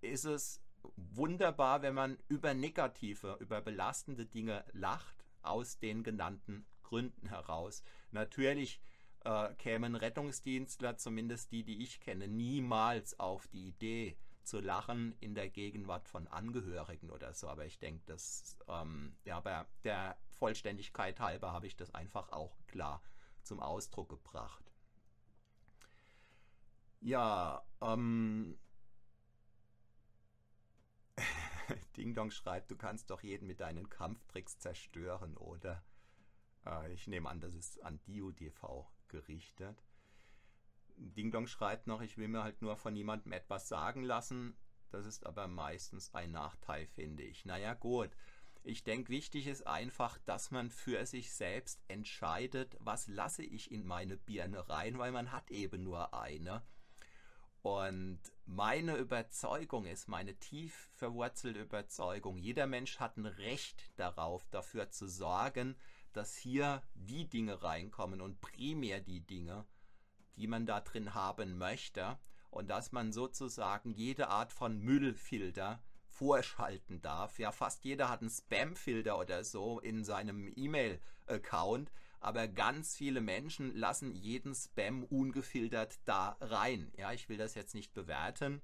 [0.00, 0.60] ist es
[0.96, 7.84] wunderbar, wenn man über negative, über belastende Dinge lacht, aus den genannten Gründen heraus.
[8.10, 8.80] Natürlich
[9.24, 15.34] äh, kämen Rettungsdienstler, zumindest die, die ich kenne, niemals auf die Idee, zu lachen in
[15.34, 17.48] der Gegenwart von Angehörigen oder so.
[17.48, 22.56] Aber ich denke, dass, ähm, ja, aber der Vollständigkeit halber habe ich das einfach auch
[22.66, 23.02] klar
[23.42, 24.72] zum Ausdruck gebracht.
[27.00, 28.56] Ja, ähm,
[31.96, 35.84] Ding Dong schreibt, du kannst doch jeden mit deinen Kampftricks zerstören, oder?
[36.64, 39.82] Äh, ich nehme an, das ist an DioDV gerichtet.
[41.10, 44.56] Ding Dong schreibt noch, ich will mir halt nur von jemandem etwas sagen lassen.
[44.90, 47.44] Das ist aber meistens ein Nachteil, finde ich.
[47.44, 48.10] Naja, gut.
[48.64, 53.84] Ich denke, wichtig ist einfach, dass man für sich selbst entscheidet, was lasse ich in
[53.84, 56.62] meine Birne rein, weil man hat eben nur eine.
[57.62, 64.90] Und meine Überzeugung ist, meine tief verwurzelte Überzeugung, jeder Mensch hat ein Recht darauf, dafür
[64.90, 65.76] zu sorgen,
[66.12, 69.64] dass hier die Dinge reinkommen und primär die Dinge,
[70.36, 72.18] die man da drin haben möchte
[72.50, 77.38] und dass man sozusagen jede Art von Müllfilter vorschalten darf.
[77.38, 81.90] Ja, fast jeder hat einen Spamfilter oder so in seinem E-Mail-Account,
[82.20, 86.92] aber ganz viele Menschen lassen jeden Spam ungefiltert da rein.
[86.96, 88.60] Ja, ich will das jetzt nicht bewerten,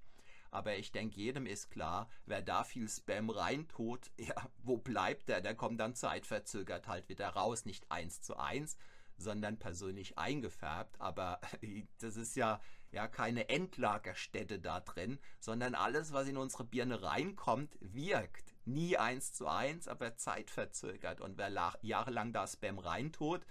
[0.51, 5.41] aber ich denke, jedem ist klar, wer da viel Spam reintut, ja, wo bleibt der?
[5.41, 8.77] Der kommt dann zeitverzögert halt wieder raus, nicht eins zu eins,
[9.19, 11.01] sondern persönlich eingefärbt.
[11.01, 11.41] Aber
[11.99, 12.61] das ist ja
[12.93, 18.55] ja keine Endlagerstätte da drin, sondern alles, was in unsere Birne reinkommt, wirkt.
[18.65, 21.21] Nie eins zu eins, aber zeitverzögert.
[21.21, 21.51] Und wer
[21.83, 23.47] jahrelang da Spam reintut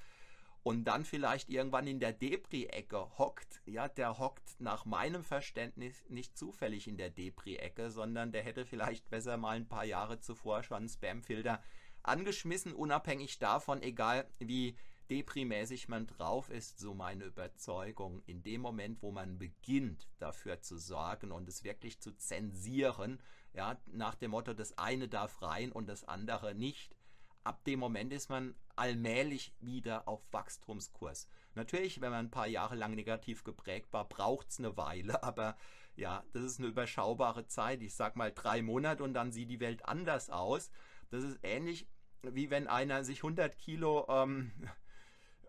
[0.63, 6.37] und dann vielleicht irgendwann in der Depri-Ecke hockt, ja, der hockt nach meinem Verständnis nicht
[6.37, 10.77] zufällig in der Depri-Ecke, sondern der hätte vielleicht besser mal ein paar Jahre zuvor schon
[10.77, 11.61] einen Spam-Filter
[12.03, 14.77] angeschmissen, unabhängig davon, egal wie
[15.09, 20.77] deprimäßig man drauf ist, so meine Überzeugung, in dem Moment, wo man beginnt, dafür zu
[20.77, 23.21] sorgen und es wirklich zu zensieren,
[23.53, 26.95] ja, nach dem Motto, das eine darf rein und das andere nicht,
[27.43, 31.27] ab dem Moment ist man allmählich wieder auf Wachstumskurs.
[31.55, 35.57] Natürlich, wenn man ein paar Jahre lang negativ geprägt war, braucht es eine Weile, aber
[35.95, 37.81] ja, das ist eine überschaubare Zeit.
[37.81, 40.69] Ich sag mal drei Monate und dann sieht die Welt anders aus.
[41.09, 41.87] Das ist ähnlich
[42.23, 44.51] wie wenn einer sich 100 Kilo ähm,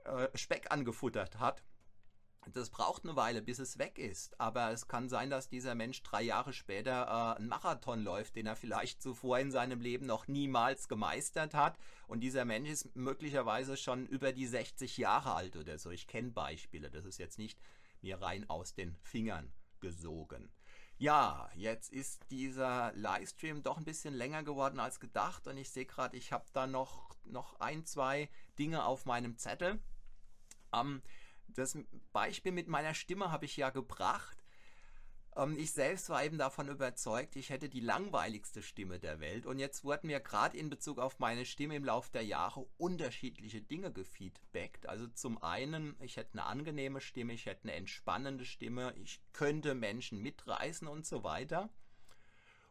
[0.08, 1.62] äh, Speck angefuttert hat.
[2.52, 4.40] Das braucht eine Weile, bis es weg ist.
[4.40, 8.46] Aber es kann sein, dass dieser Mensch drei Jahre später äh, einen Marathon läuft, den
[8.46, 11.78] er vielleicht zuvor in seinem Leben noch niemals gemeistert hat.
[12.06, 15.90] Und dieser Mensch ist möglicherweise schon über die 60 Jahre alt oder so.
[15.90, 16.90] Ich kenne Beispiele.
[16.90, 17.60] Das ist jetzt nicht
[18.00, 20.50] mir rein aus den Fingern gesogen.
[21.00, 25.86] Ja, jetzt ist dieser Livestream doch ein bisschen länger geworden als gedacht und ich sehe
[25.86, 29.78] gerade, ich habe da noch, noch ein, zwei Dinge auf meinem Zettel.
[30.72, 31.02] Ähm,
[31.48, 31.78] das
[32.12, 34.44] Beispiel mit meiner Stimme habe ich ja gebracht.
[35.37, 39.46] Ähm, ich selbst war eben davon überzeugt, ich hätte die langweiligste Stimme der Welt.
[39.46, 43.62] Und jetzt wurden mir gerade in Bezug auf meine Stimme im Laufe der Jahre unterschiedliche
[43.62, 44.88] Dinge gefeedbackt.
[44.88, 49.74] Also zum einen, ich hätte eine angenehme Stimme, ich hätte eine entspannende Stimme, ich könnte
[49.74, 51.70] Menschen mitreißen und so weiter.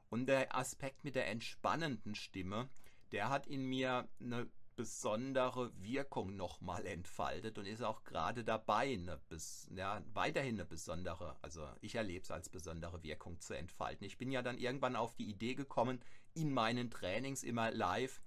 [0.09, 2.69] Und der Aspekt mit der entspannenden Stimme,
[3.11, 9.17] der hat in mir eine besondere Wirkung nochmal entfaltet und ist auch gerade dabei, eine
[9.27, 14.05] bis, ja, weiterhin eine besondere, also ich erlebe es als besondere Wirkung zu entfalten.
[14.05, 15.99] Ich bin ja dann irgendwann auf die Idee gekommen,
[16.35, 18.21] in meinen Trainings immer live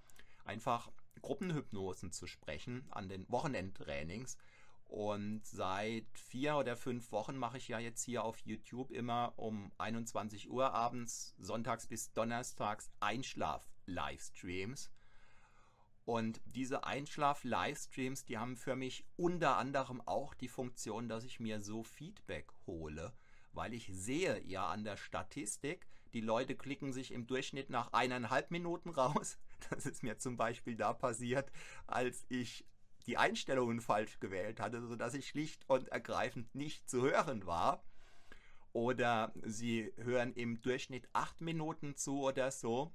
[0.45, 0.91] einfach
[1.23, 4.37] Gruppenhypnosen zu sprechen, an den Wochenendtrainings.
[4.85, 9.71] Und seit vier oder fünf Wochen mache ich ja jetzt hier auf YouTube immer um
[9.79, 14.91] 21 Uhr abends, sonntags bis donnerstags Einschlaf-Livestreams
[16.11, 21.61] und diese Einschlaf-Livestreams, die haben für mich unter anderem auch die Funktion, dass ich mir
[21.61, 23.13] so Feedback hole,
[23.53, 28.51] weil ich sehe ja an der Statistik, die Leute klicken sich im Durchschnitt nach eineinhalb
[28.51, 29.39] Minuten raus.
[29.71, 31.53] Das ist mir zum Beispiel da passiert,
[31.87, 32.67] als ich
[33.07, 37.85] die Einstellungen falsch gewählt hatte, sodass ich schlicht und ergreifend nicht zu hören war.
[38.73, 42.93] Oder sie hören im Durchschnitt acht Minuten zu oder so.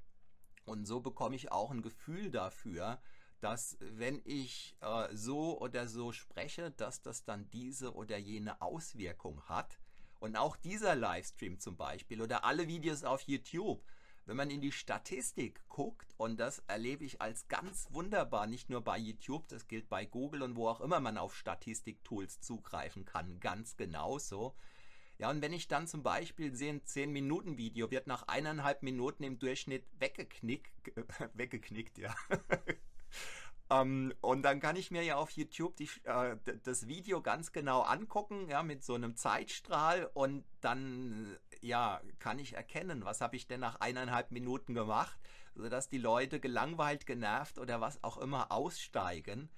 [0.66, 3.00] Und so bekomme ich auch ein Gefühl dafür,
[3.40, 9.42] dass wenn ich äh, so oder so spreche, dass das dann diese oder jene Auswirkung
[9.44, 9.80] hat.
[10.20, 13.84] Und auch dieser Livestream zum Beispiel oder alle Videos auf YouTube,
[14.26, 18.82] wenn man in die Statistik guckt, und das erlebe ich als ganz wunderbar, nicht nur
[18.82, 23.40] bei YouTube, das gilt bei Google und wo auch immer man auf Statistiktools zugreifen kann,
[23.40, 24.56] ganz genauso,
[25.18, 29.40] ja, und wenn ich dann zum Beispiel sehe, ein 10-Minuten-Video wird nach eineinhalb Minuten im
[29.40, 30.72] Durchschnitt weggeknickt,
[31.34, 32.14] weggeknickt, ja.
[33.70, 37.54] um, ähm, und dann kann ich mir ja auf YouTube die, äh, das Video ganz
[37.54, 43.38] genau angucken, ja, mit so einem Zeitstrahl und dann, ja, kann ich erkennen, was habe
[43.38, 45.18] ich denn nach eineinhalb Minuten gemacht,
[45.56, 49.50] sodass die Leute gelangweilt, genervt oder was auch immer aussteigen.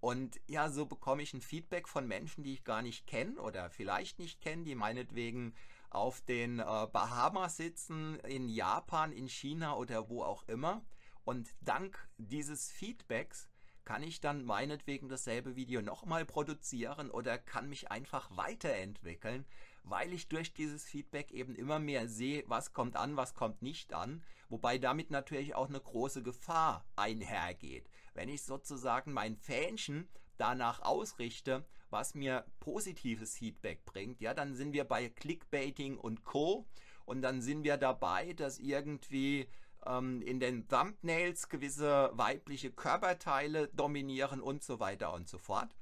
[0.00, 3.68] Und ja, so bekomme ich ein Feedback von Menschen, die ich gar nicht kenne oder
[3.70, 5.54] vielleicht nicht kenne, die meinetwegen
[5.90, 10.82] auf den äh, Bahamas sitzen, in Japan, in China oder wo auch immer.
[11.24, 13.48] Und dank dieses Feedbacks
[13.84, 19.44] kann ich dann meinetwegen dasselbe Video nochmal produzieren oder kann mich einfach weiterentwickeln,
[19.82, 23.92] weil ich durch dieses Feedback eben immer mehr sehe, was kommt an, was kommt nicht
[23.92, 27.88] an, wobei damit natürlich auch eine große Gefahr einhergeht.
[28.14, 34.72] Wenn ich sozusagen mein Fähnchen danach ausrichte, was mir positives Feedback bringt, ja, dann sind
[34.72, 36.66] wir bei Clickbaiting und Co.
[37.04, 39.48] Und dann sind wir dabei, dass irgendwie
[39.86, 45.74] ähm, in den Thumbnails gewisse weibliche Körperteile dominieren und so weiter und so fort.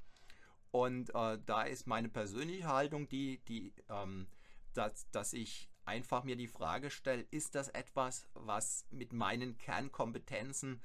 [0.71, 4.27] Und äh, da ist meine persönliche Haltung die, die ähm,
[4.73, 10.81] dass, dass ich einfach mir die Frage stelle, ist das etwas, was mit meinen Kernkompetenzen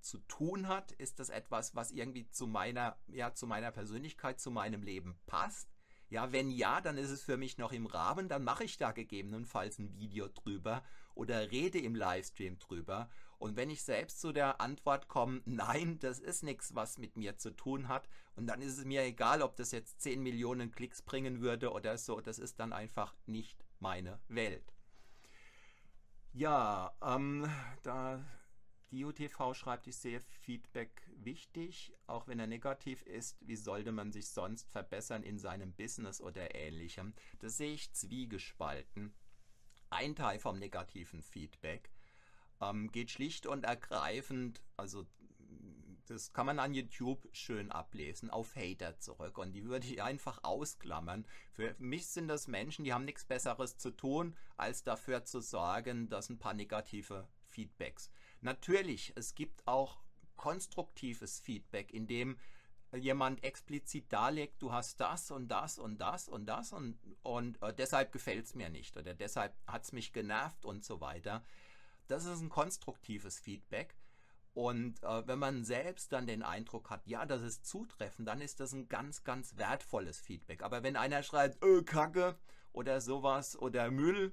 [0.00, 0.92] zu tun hat?
[0.92, 5.68] Ist das etwas, was irgendwie zu meiner, ja, zu meiner Persönlichkeit, zu meinem Leben passt?
[6.08, 8.92] Ja, wenn ja, dann ist es für mich noch im Rahmen, dann mache ich da
[8.92, 10.84] gegebenenfalls ein Video drüber
[11.16, 13.10] oder rede im Livestream drüber.
[13.38, 17.36] Und wenn ich selbst zu der Antwort komme, nein, das ist nichts, was mit mir
[17.36, 21.02] zu tun hat, und dann ist es mir egal, ob das jetzt 10 Millionen Klicks
[21.02, 24.72] bringen würde oder so, das ist dann einfach nicht meine Welt.
[26.32, 27.50] Ja, ähm,
[27.82, 28.22] da
[28.92, 33.36] DioTV schreibt, ich sehe Feedback wichtig, auch wenn er negativ ist.
[33.40, 37.14] Wie sollte man sich sonst verbessern in seinem Business oder ähnlichem?
[37.40, 39.14] Das sehe ich zwiegespalten.
[39.90, 41.90] Ein Teil vom negativen Feedback
[42.60, 45.06] ähm, geht schlicht und ergreifend, also
[46.06, 49.38] das kann man an YouTube schön ablesen, auf Hater zurück.
[49.38, 51.26] Und die würde ich einfach ausklammern.
[51.52, 56.08] Für mich sind das Menschen, die haben nichts Besseres zu tun, als dafür zu sorgen,
[56.08, 58.10] dass ein paar negative Feedbacks.
[58.40, 59.98] Natürlich, es gibt auch
[60.36, 62.38] konstruktives Feedback, in dem
[62.94, 67.74] jemand explizit darlegt, du hast das und das und das und das und, und äh,
[67.74, 71.42] deshalb gefällt es mir nicht oder deshalb hat es mich genervt und so weiter.
[72.08, 73.96] Das ist ein konstruktives Feedback.
[74.54, 78.58] Und äh, wenn man selbst dann den Eindruck hat, ja, das ist zutreffend, dann ist
[78.60, 80.62] das ein ganz, ganz wertvolles Feedback.
[80.62, 82.38] Aber wenn einer schreibt, öh, Kacke
[82.72, 84.32] oder sowas oder Müll,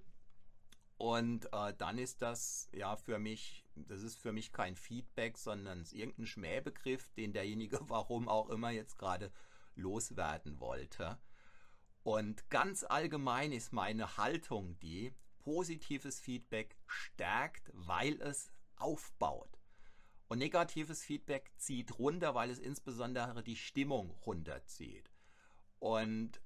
[0.97, 5.81] und äh, dann ist das ja für mich, das ist für mich kein Feedback, sondern
[5.81, 9.29] ist irgendein Schmähbegriff, den derjenige, warum auch immer jetzt gerade
[9.75, 11.17] loswerden wollte.
[12.03, 15.13] Und ganz allgemein ist meine Haltung die,
[15.43, 19.59] positives Feedback stärkt, weil es aufbaut.
[20.27, 25.11] Und negatives Feedback zieht runter, weil es insbesondere die Stimmung runterzieht.
[25.79, 26.41] Und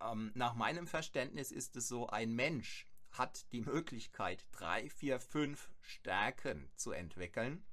[0.00, 5.70] ähm, nach meinem Verständnis ist es so, ein Mensch hat die Möglichkeit, drei, vier, fünf
[5.80, 7.64] Stärken zu entwickeln.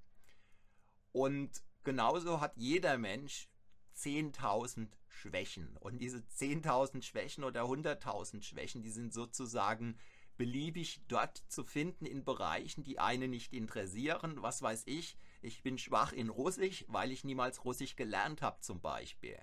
[1.11, 3.49] Und genauso hat jeder Mensch
[3.97, 5.77] 10.000 Schwächen.
[5.77, 9.97] Und diese 10.000 Schwächen oder 100.000 Schwächen, die sind sozusagen
[10.37, 14.41] beliebig dort zu finden in Bereichen, die einen nicht interessieren.
[14.41, 18.81] Was weiß ich, ich bin schwach in Russisch, weil ich niemals Russisch gelernt habe zum
[18.81, 19.37] Beispiel.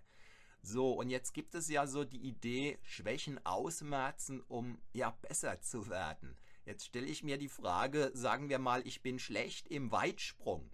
[0.62, 5.88] So, und jetzt gibt es ja so die Idee, Schwächen ausmerzen, um ja besser zu
[5.88, 6.36] werden.
[6.66, 10.70] Jetzt stelle ich mir die Frage, sagen wir mal, ich bin schlecht im Weitsprung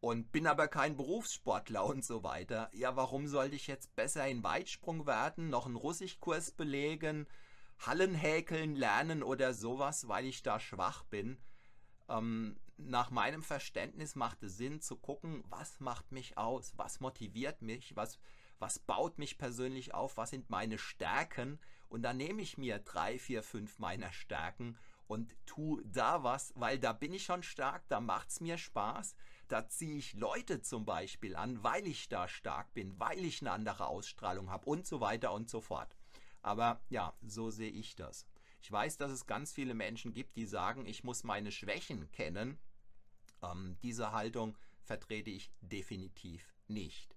[0.00, 2.70] und bin aber kein Berufssportler und so weiter.
[2.72, 7.26] Ja, warum sollte ich jetzt besser in Weitsprung werden, noch einen Russischkurs belegen,
[7.78, 11.38] Hallen häkeln lernen oder sowas, weil ich da schwach bin?
[12.08, 17.62] Ähm, nach meinem Verständnis macht es Sinn zu gucken, was macht mich aus, was motiviert
[17.62, 18.18] mich, was
[18.58, 21.58] was baut mich persönlich auf, was sind meine Stärken
[21.88, 24.76] und dann nehme ich mir drei, vier, fünf meiner Stärken
[25.06, 29.14] und tu da was, weil da bin ich schon stark, da macht es mir Spaß,
[29.48, 33.52] da ziehe ich Leute zum Beispiel an, weil ich da stark bin, weil ich eine
[33.52, 35.96] andere Ausstrahlung habe und so weiter und so fort.
[36.48, 38.26] Aber ja, so sehe ich das.
[38.62, 42.58] Ich weiß, dass es ganz viele Menschen gibt, die sagen, ich muss meine Schwächen kennen.
[43.42, 47.14] Ähm, diese Haltung vertrete ich definitiv nicht.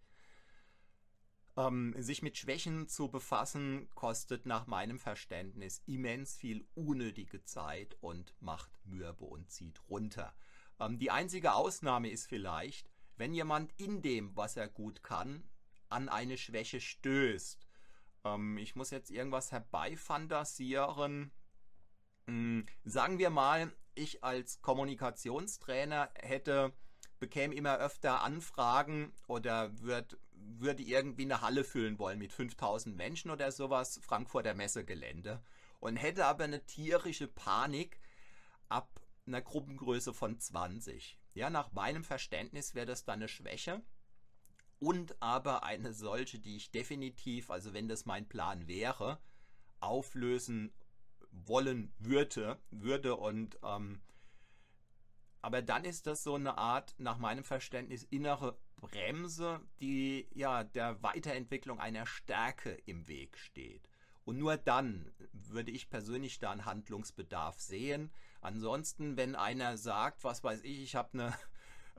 [1.55, 8.35] Ähm, sich mit Schwächen zu befassen, kostet nach meinem Verständnis immens viel unnötige Zeit und
[8.41, 10.35] macht mürbe und zieht runter.
[10.77, 15.45] Ähm, die einzige Ausnahme ist vielleicht, wenn jemand in dem, was er gut kann,
[15.87, 17.65] an eine Schwäche stößt.
[18.23, 21.31] Ähm, ich muss jetzt irgendwas herbeifantasieren.
[22.27, 26.73] Hm, sagen wir mal, ich als Kommunikationstrainer hätte
[27.19, 30.17] bekäme immer öfter Anfragen oder wird
[30.57, 35.41] würde irgendwie eine Halle füllen wollen mit 5000 Menschen oder sowas, Frankfurter Messegelände.
[35.79, 37.99] Und hätte aber eine tierische Panik
[38.69, 41.19] ab einer Gruppengröße von 20.
[41.33, 43.81] Ja, nach meinem Verständnis wäre das dann eine Schwäche.
[44.81, 49.19] Und aber eine solche, die ich definitiv, also wenn das mein Plan wäre,
[49.79, 50.73] auflösen
[51.29, 54.01] wollen würde, würde und ähm,
[55.43, 61.01] aber dann ist das so eine Art, nach meinem Verständnis, innere Bremse, die ja der
[61.01, 63.87] Weiterentwicklung einer Stärke im Weg steht.
[64.23, 68.11] Und nur dann würde ich persönlich da einen Handlungsbedarf sehen.
[68.39, 71.33] Ansonsten, wenn einer sagt, was weiß ich, ich habe eine,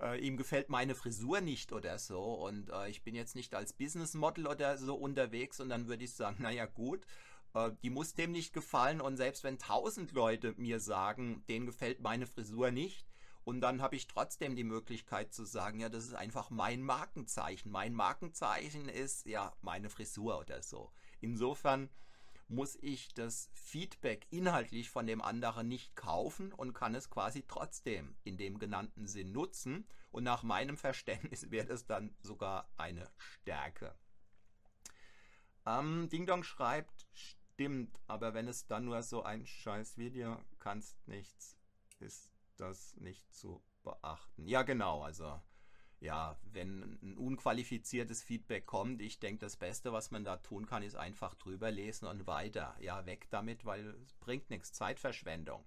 [0.00, 3.72] äh, ihm gefällt meine Frisur nicht oder so und äh, ich bin jetzt nicht als
[3.72, 7.06] Business Model oder so unterwegs und dann würde ich sagen, naja gut,
[7.54, 12.00] äh, die muss dem nicht gefallen und selbst wenn tausend Leute mir sagen, denen gefällt
[12.00, 13.06] meine Frisur nicht,
[13.44, 17.72] und dann habe ich trotzdem die Möglichkeit zu sagen, ja, das ist einfach mein Markenzeichen.
[17.72, 20.92] Mein Markenzeichen ist ja meine Frisur oder so.
[21.20, 21.90] Insofern
[22.48, 28.16] muss ich das Feedback inhaltlich von dem anderen nicht kaufen und kann es quasi trotzdem
[28.24, 29.86] in dem genannten Sinn nutzen.
[30.10, 33.94] Und nach meinem Verständnis wäre das dann sogar eine Stärke.
[35.64, 41.06] Ähm, Ding Dong schreibt, stimmt, aber wenn es dann nur so ein scheiß Video kannst
[41.06, 41.56] nichts,
[42.00, 44.46] ist das nicht zu beachten.
[44.46, 45.40] Ja, genau, also
[46.02, 50.82] ja, wenn ein unqualifiziertes Feedback kommt, ich denke, das Beste, was man da tun kann,
[50.82, 52.74] ist einfach drüber lesen und weiter.
[52.80, 54.72] Ja, weg damit, weil es bringt nichts.
[54.72, 55.64] Zeitverschwendung.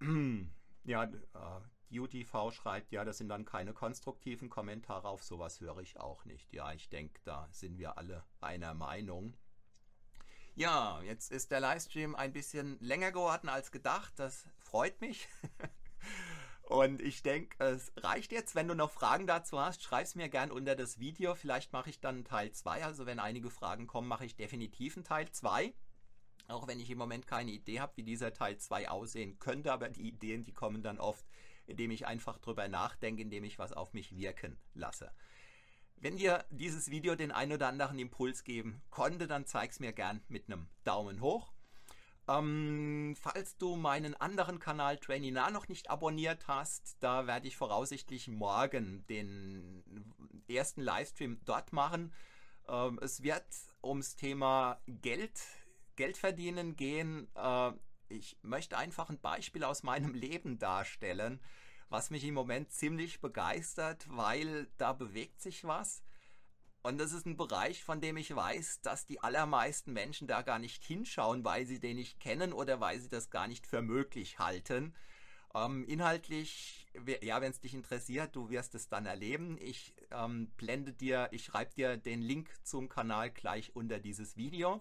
[0.84, 6.00] ja, äh, UTV schreibt, ja, das sind dann keine konstruktiven Kommentare, auf sowas höre ich
[6.00, 6.52] auch nicht.
[6.52, 9.36] Ja, ich denke, da sind wir alle einer Meinung.
[10.56, 14.12] Ja, jetzt ist der Livestream ein bisschen länger geworden als gedacht.
[14.16, 15.28] Das freut mich.
[16.62, 18.54] Und ich denke, es reicht jetzt.
[18.54, 21.34] Wenn du noch Fragen dazu hast, schreib es mir gern unter das Video.
[21.34, 22.84] Vielleicht mache ich dann Teil 2.
[22.84, 25.74] Also wenn einige Fragen kommen, mache ich definitiv einen Teil 2.
[26.48, 29.72] Auch wenn ich im Moment keine Idee habe, wie dieser Teil 2 aussehen könnte.
[29.72, 31.26] Aber die Ideen, die kommen dann oft,
[31.66, 35.12] indem ich einfach drüber nachdenke, indem ich was auf mich wirken lasse.
[35.96, 39.92] Wenn dir dieses Video den ein oder anderen Impuls geben konnte, dann zeig es mir
[39.92, 41.52] gern mit einem Daumen hoch.
[42.28, 48.28] Ähm, falls du meinen anderen Kanal Training noch nicht abonniert hast, da werde ich voraussichtlich
[48.28, 49.82] morgen den
[50.48, 52.12] ersten Livestream dort machen.
[52.68, 53.44] Ähm, es wird
[53.82, 55.40] ums Thema Geld,
[55.96, 57.28] Geld verdienen gehen.
[57.34, 57.72] Äh,
[58.08, 61.40] ich möchte einfach ein Beispiel aus meinem Leben darstellen,
[61.88, 66.02] was mich im Moment ziemlich begeistert, weil da bewegt sich was.
[66.82, 70.58] Und das ist ein Bereich, von dem ich weiß, dass die allermeisten Menschen da gar
[70.58, 74.40] nicht hinschauen, weil sie den nicht kennen oder weil sie das gar nicht für möglich
[74.40, 74.92] halten.
[75.54, 76.86] Ähm, inhaltlich,
[77.20, 79.58] ja, wenn es dich interessiert, du wirst es dann erleben.
[79.60, 84.80] Ich ähm, blende dir, ich schreibe dir den Link zum Kanal gleich unter dieses Video.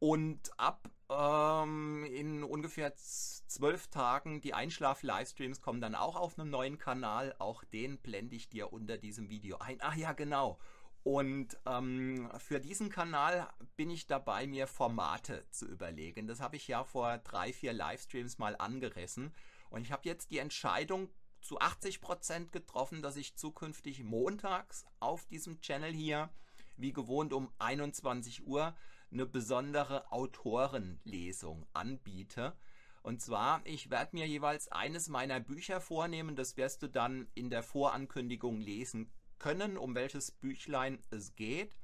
[0.00, 6.78] Und ab ähm, in ungefähr zwölf Tagen die Einschlaf-Livestreams kommen dann auch auf einem neuen
[6.78, 7.34] Kanal.
[7.38, 9.78] Auch den blende ich dir unter diesem Video ein.
[9.80, 10.58] Ach ja, genau.
[11.02, 16.26] Und ähm, für diesen Kanal bin ich dabei, mir Formate zu überlegen.
[16.26, 19.34] Das habe ich ja vor drei, vier Livestreams mal angerissen.
[19.70, 21.08] Und ich habe jetzt die Entscheidung
[21.40, 26.30] zu 80 Prozent getroffen, dass ich zukünftig montags auf diesem Channel hier,
[26.76, 28.74] wie gewohnt um 21 Uhr,
[29.12, 32.56] eine besondere Autorenlesung anbiete.
[33.02, 37.50] Und zwar, ich werde mir jeweils eines meiner Bücher vornehmen, das wirst du dann in
[37.50, 41.76] der Vorankündigung lesen können, um welches Büchlein es geht.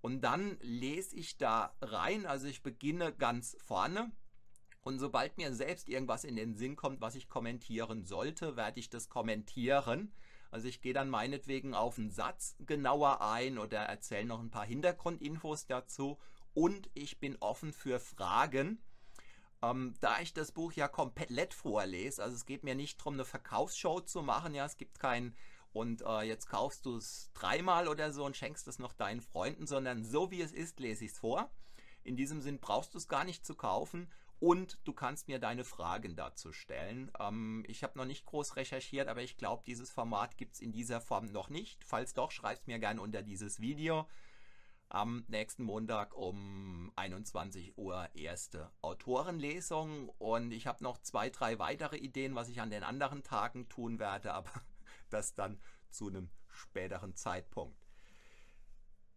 [0.00, 4.12] Und dann lese ich da rein, also ich beginne ganz vorne.
[4.82, 8.88] Und sobald mir selbst irgendwas in den Sinn kommt, was ich kommentieren sollte, werde ich
[8.88, 10.12] das kommentieren.
[10.50, 14.64] Also ich gehe dann meinetwegen auf einen Satz genauer ein oder erzähle noch ein paar
[14.64, 16.18] Hintergrundinfos dazu
[16.56, 18.82] und ich bin offen für Fragen.
[19.62, 23.26] Ähm, da ich das Buch ja komplett vorlese, also es geht mir nicht darum, eine
[23.26, 25.36] Verkaufsshow zu machen, ja, es gibt keinen
[25.72, 29.66] und äh, jetzt kaufst du es dreimal oder so und schenkst es noch deinen Freunden,
[29.66, 31.50] sondern so wie es ist, lese ich es vor.
[32.04, 35.64] In diesem Sinn brauchst du es gar nicht zu kaufen und du kannst mir deine
[35.64, 37.12] Fragen dazu stellen.
[37.20, 40.72] Ähm, ich habe noch nicht groß recherchiert, aber ich glaube, dieses Format gibt es in
[40.72, 41.84] dieser Form noch nicht.
[41.84, 44.06] Falls doch, schreib es mir gerne unter dieses Video
[44.88, 51.96] am nächsten Montag um 21 Uhr erste Autorenlesung und ich habe noch zwei, drei weitere
[51.96, 54.50] Ideen, was ich an den anderen Tagen tun werde, aber
[55.10, 55.60] das dann
[55.90, 57.86] zu einem späteren Zeitpunkt.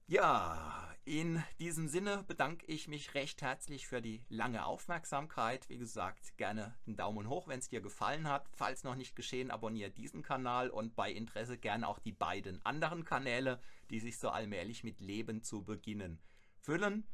[0.07, 5.69] Ja, in diesem Sinne bedanke ich mich recht herzlich für die lange Aufmerksamkeit.
[5.69, 8.49] Wie gesagt, gerne einen Daumen hoch, wenn es dir gefallen hat.
[8.51, 13.05] Falls noch nicht geschehen, abonniere diesen Kanal und bei Interesse gerne auch die beiden anderen
[13.05, 13.59] Kanäle,
[13.89, 16.19] die sich so allmählich mit Leben zu beginnen
[16.59, 17.07] füllen.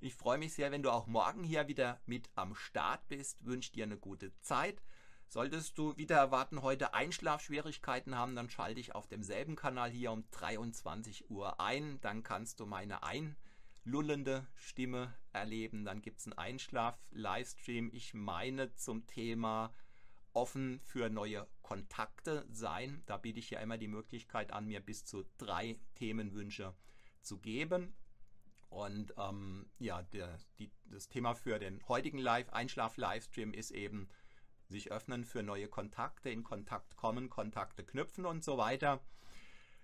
[0.00, 3.44] Ich freue mich sehr, wenn du auch morgen hier wieder mit am Start bist.
[3.44, 4.80] Wünsche dir eine gute Zeit.
[5.28, 10.24] Solltest du wieder erwarten heute Einschlafschwierigkeiten haben, dann schalte ich auf demselben Kanal hier um
[10.30, 12.00] 23 Uhr ein.
[12.00, 15.84] Dann kannst du meine einlullende Stimme erleben.
[15.84, 17.90] Dann gibt es einen Einschlaf-Livestream.
[17.92, 19.74] Ich meine zum Thema
[20.38, 23.02] offen für neue Kontakte sein.
[23.06, 26.74] Da biete ich ja immer die Möglichkeit an, mir bis zu drei Themenwünsche
[27.22, 27.92] zu geben.
[28.68, 34.08] Und ähm, ja, der, die, das Thema für den heutigen Live Einschlaf-Livestream ist eben
[34.68, 39.00] sich öffnen für neue Kontakte, in Kontakt kommen, Kontakte knüpfen und so weiter.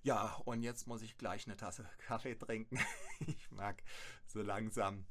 [0.03, 2.79] Ja, und jetzt muss ich gleich eine Tasse Kaffee trinken.
[3.27, 3.83] ich mag
[4.27, 5.07] so langsam,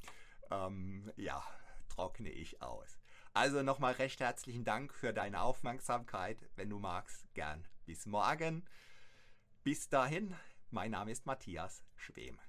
[0.52, 1.44] ähm, ja,
[1.90, 3.03] trockne ich aus.
[3.36, 6.38] Also nochmal recht herzlichen Dank für deine Aufmerksamkeit.
[6.56, 8.64] Wenn du magst, gern bis morgen.
[9.64, 10.36] Bis dahin,
[10.70, 12.40] mein Name ist Matthias Schwem.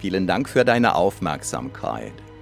[0.00, 2.14] Vielen Dank für deine Aufmerksamkeit.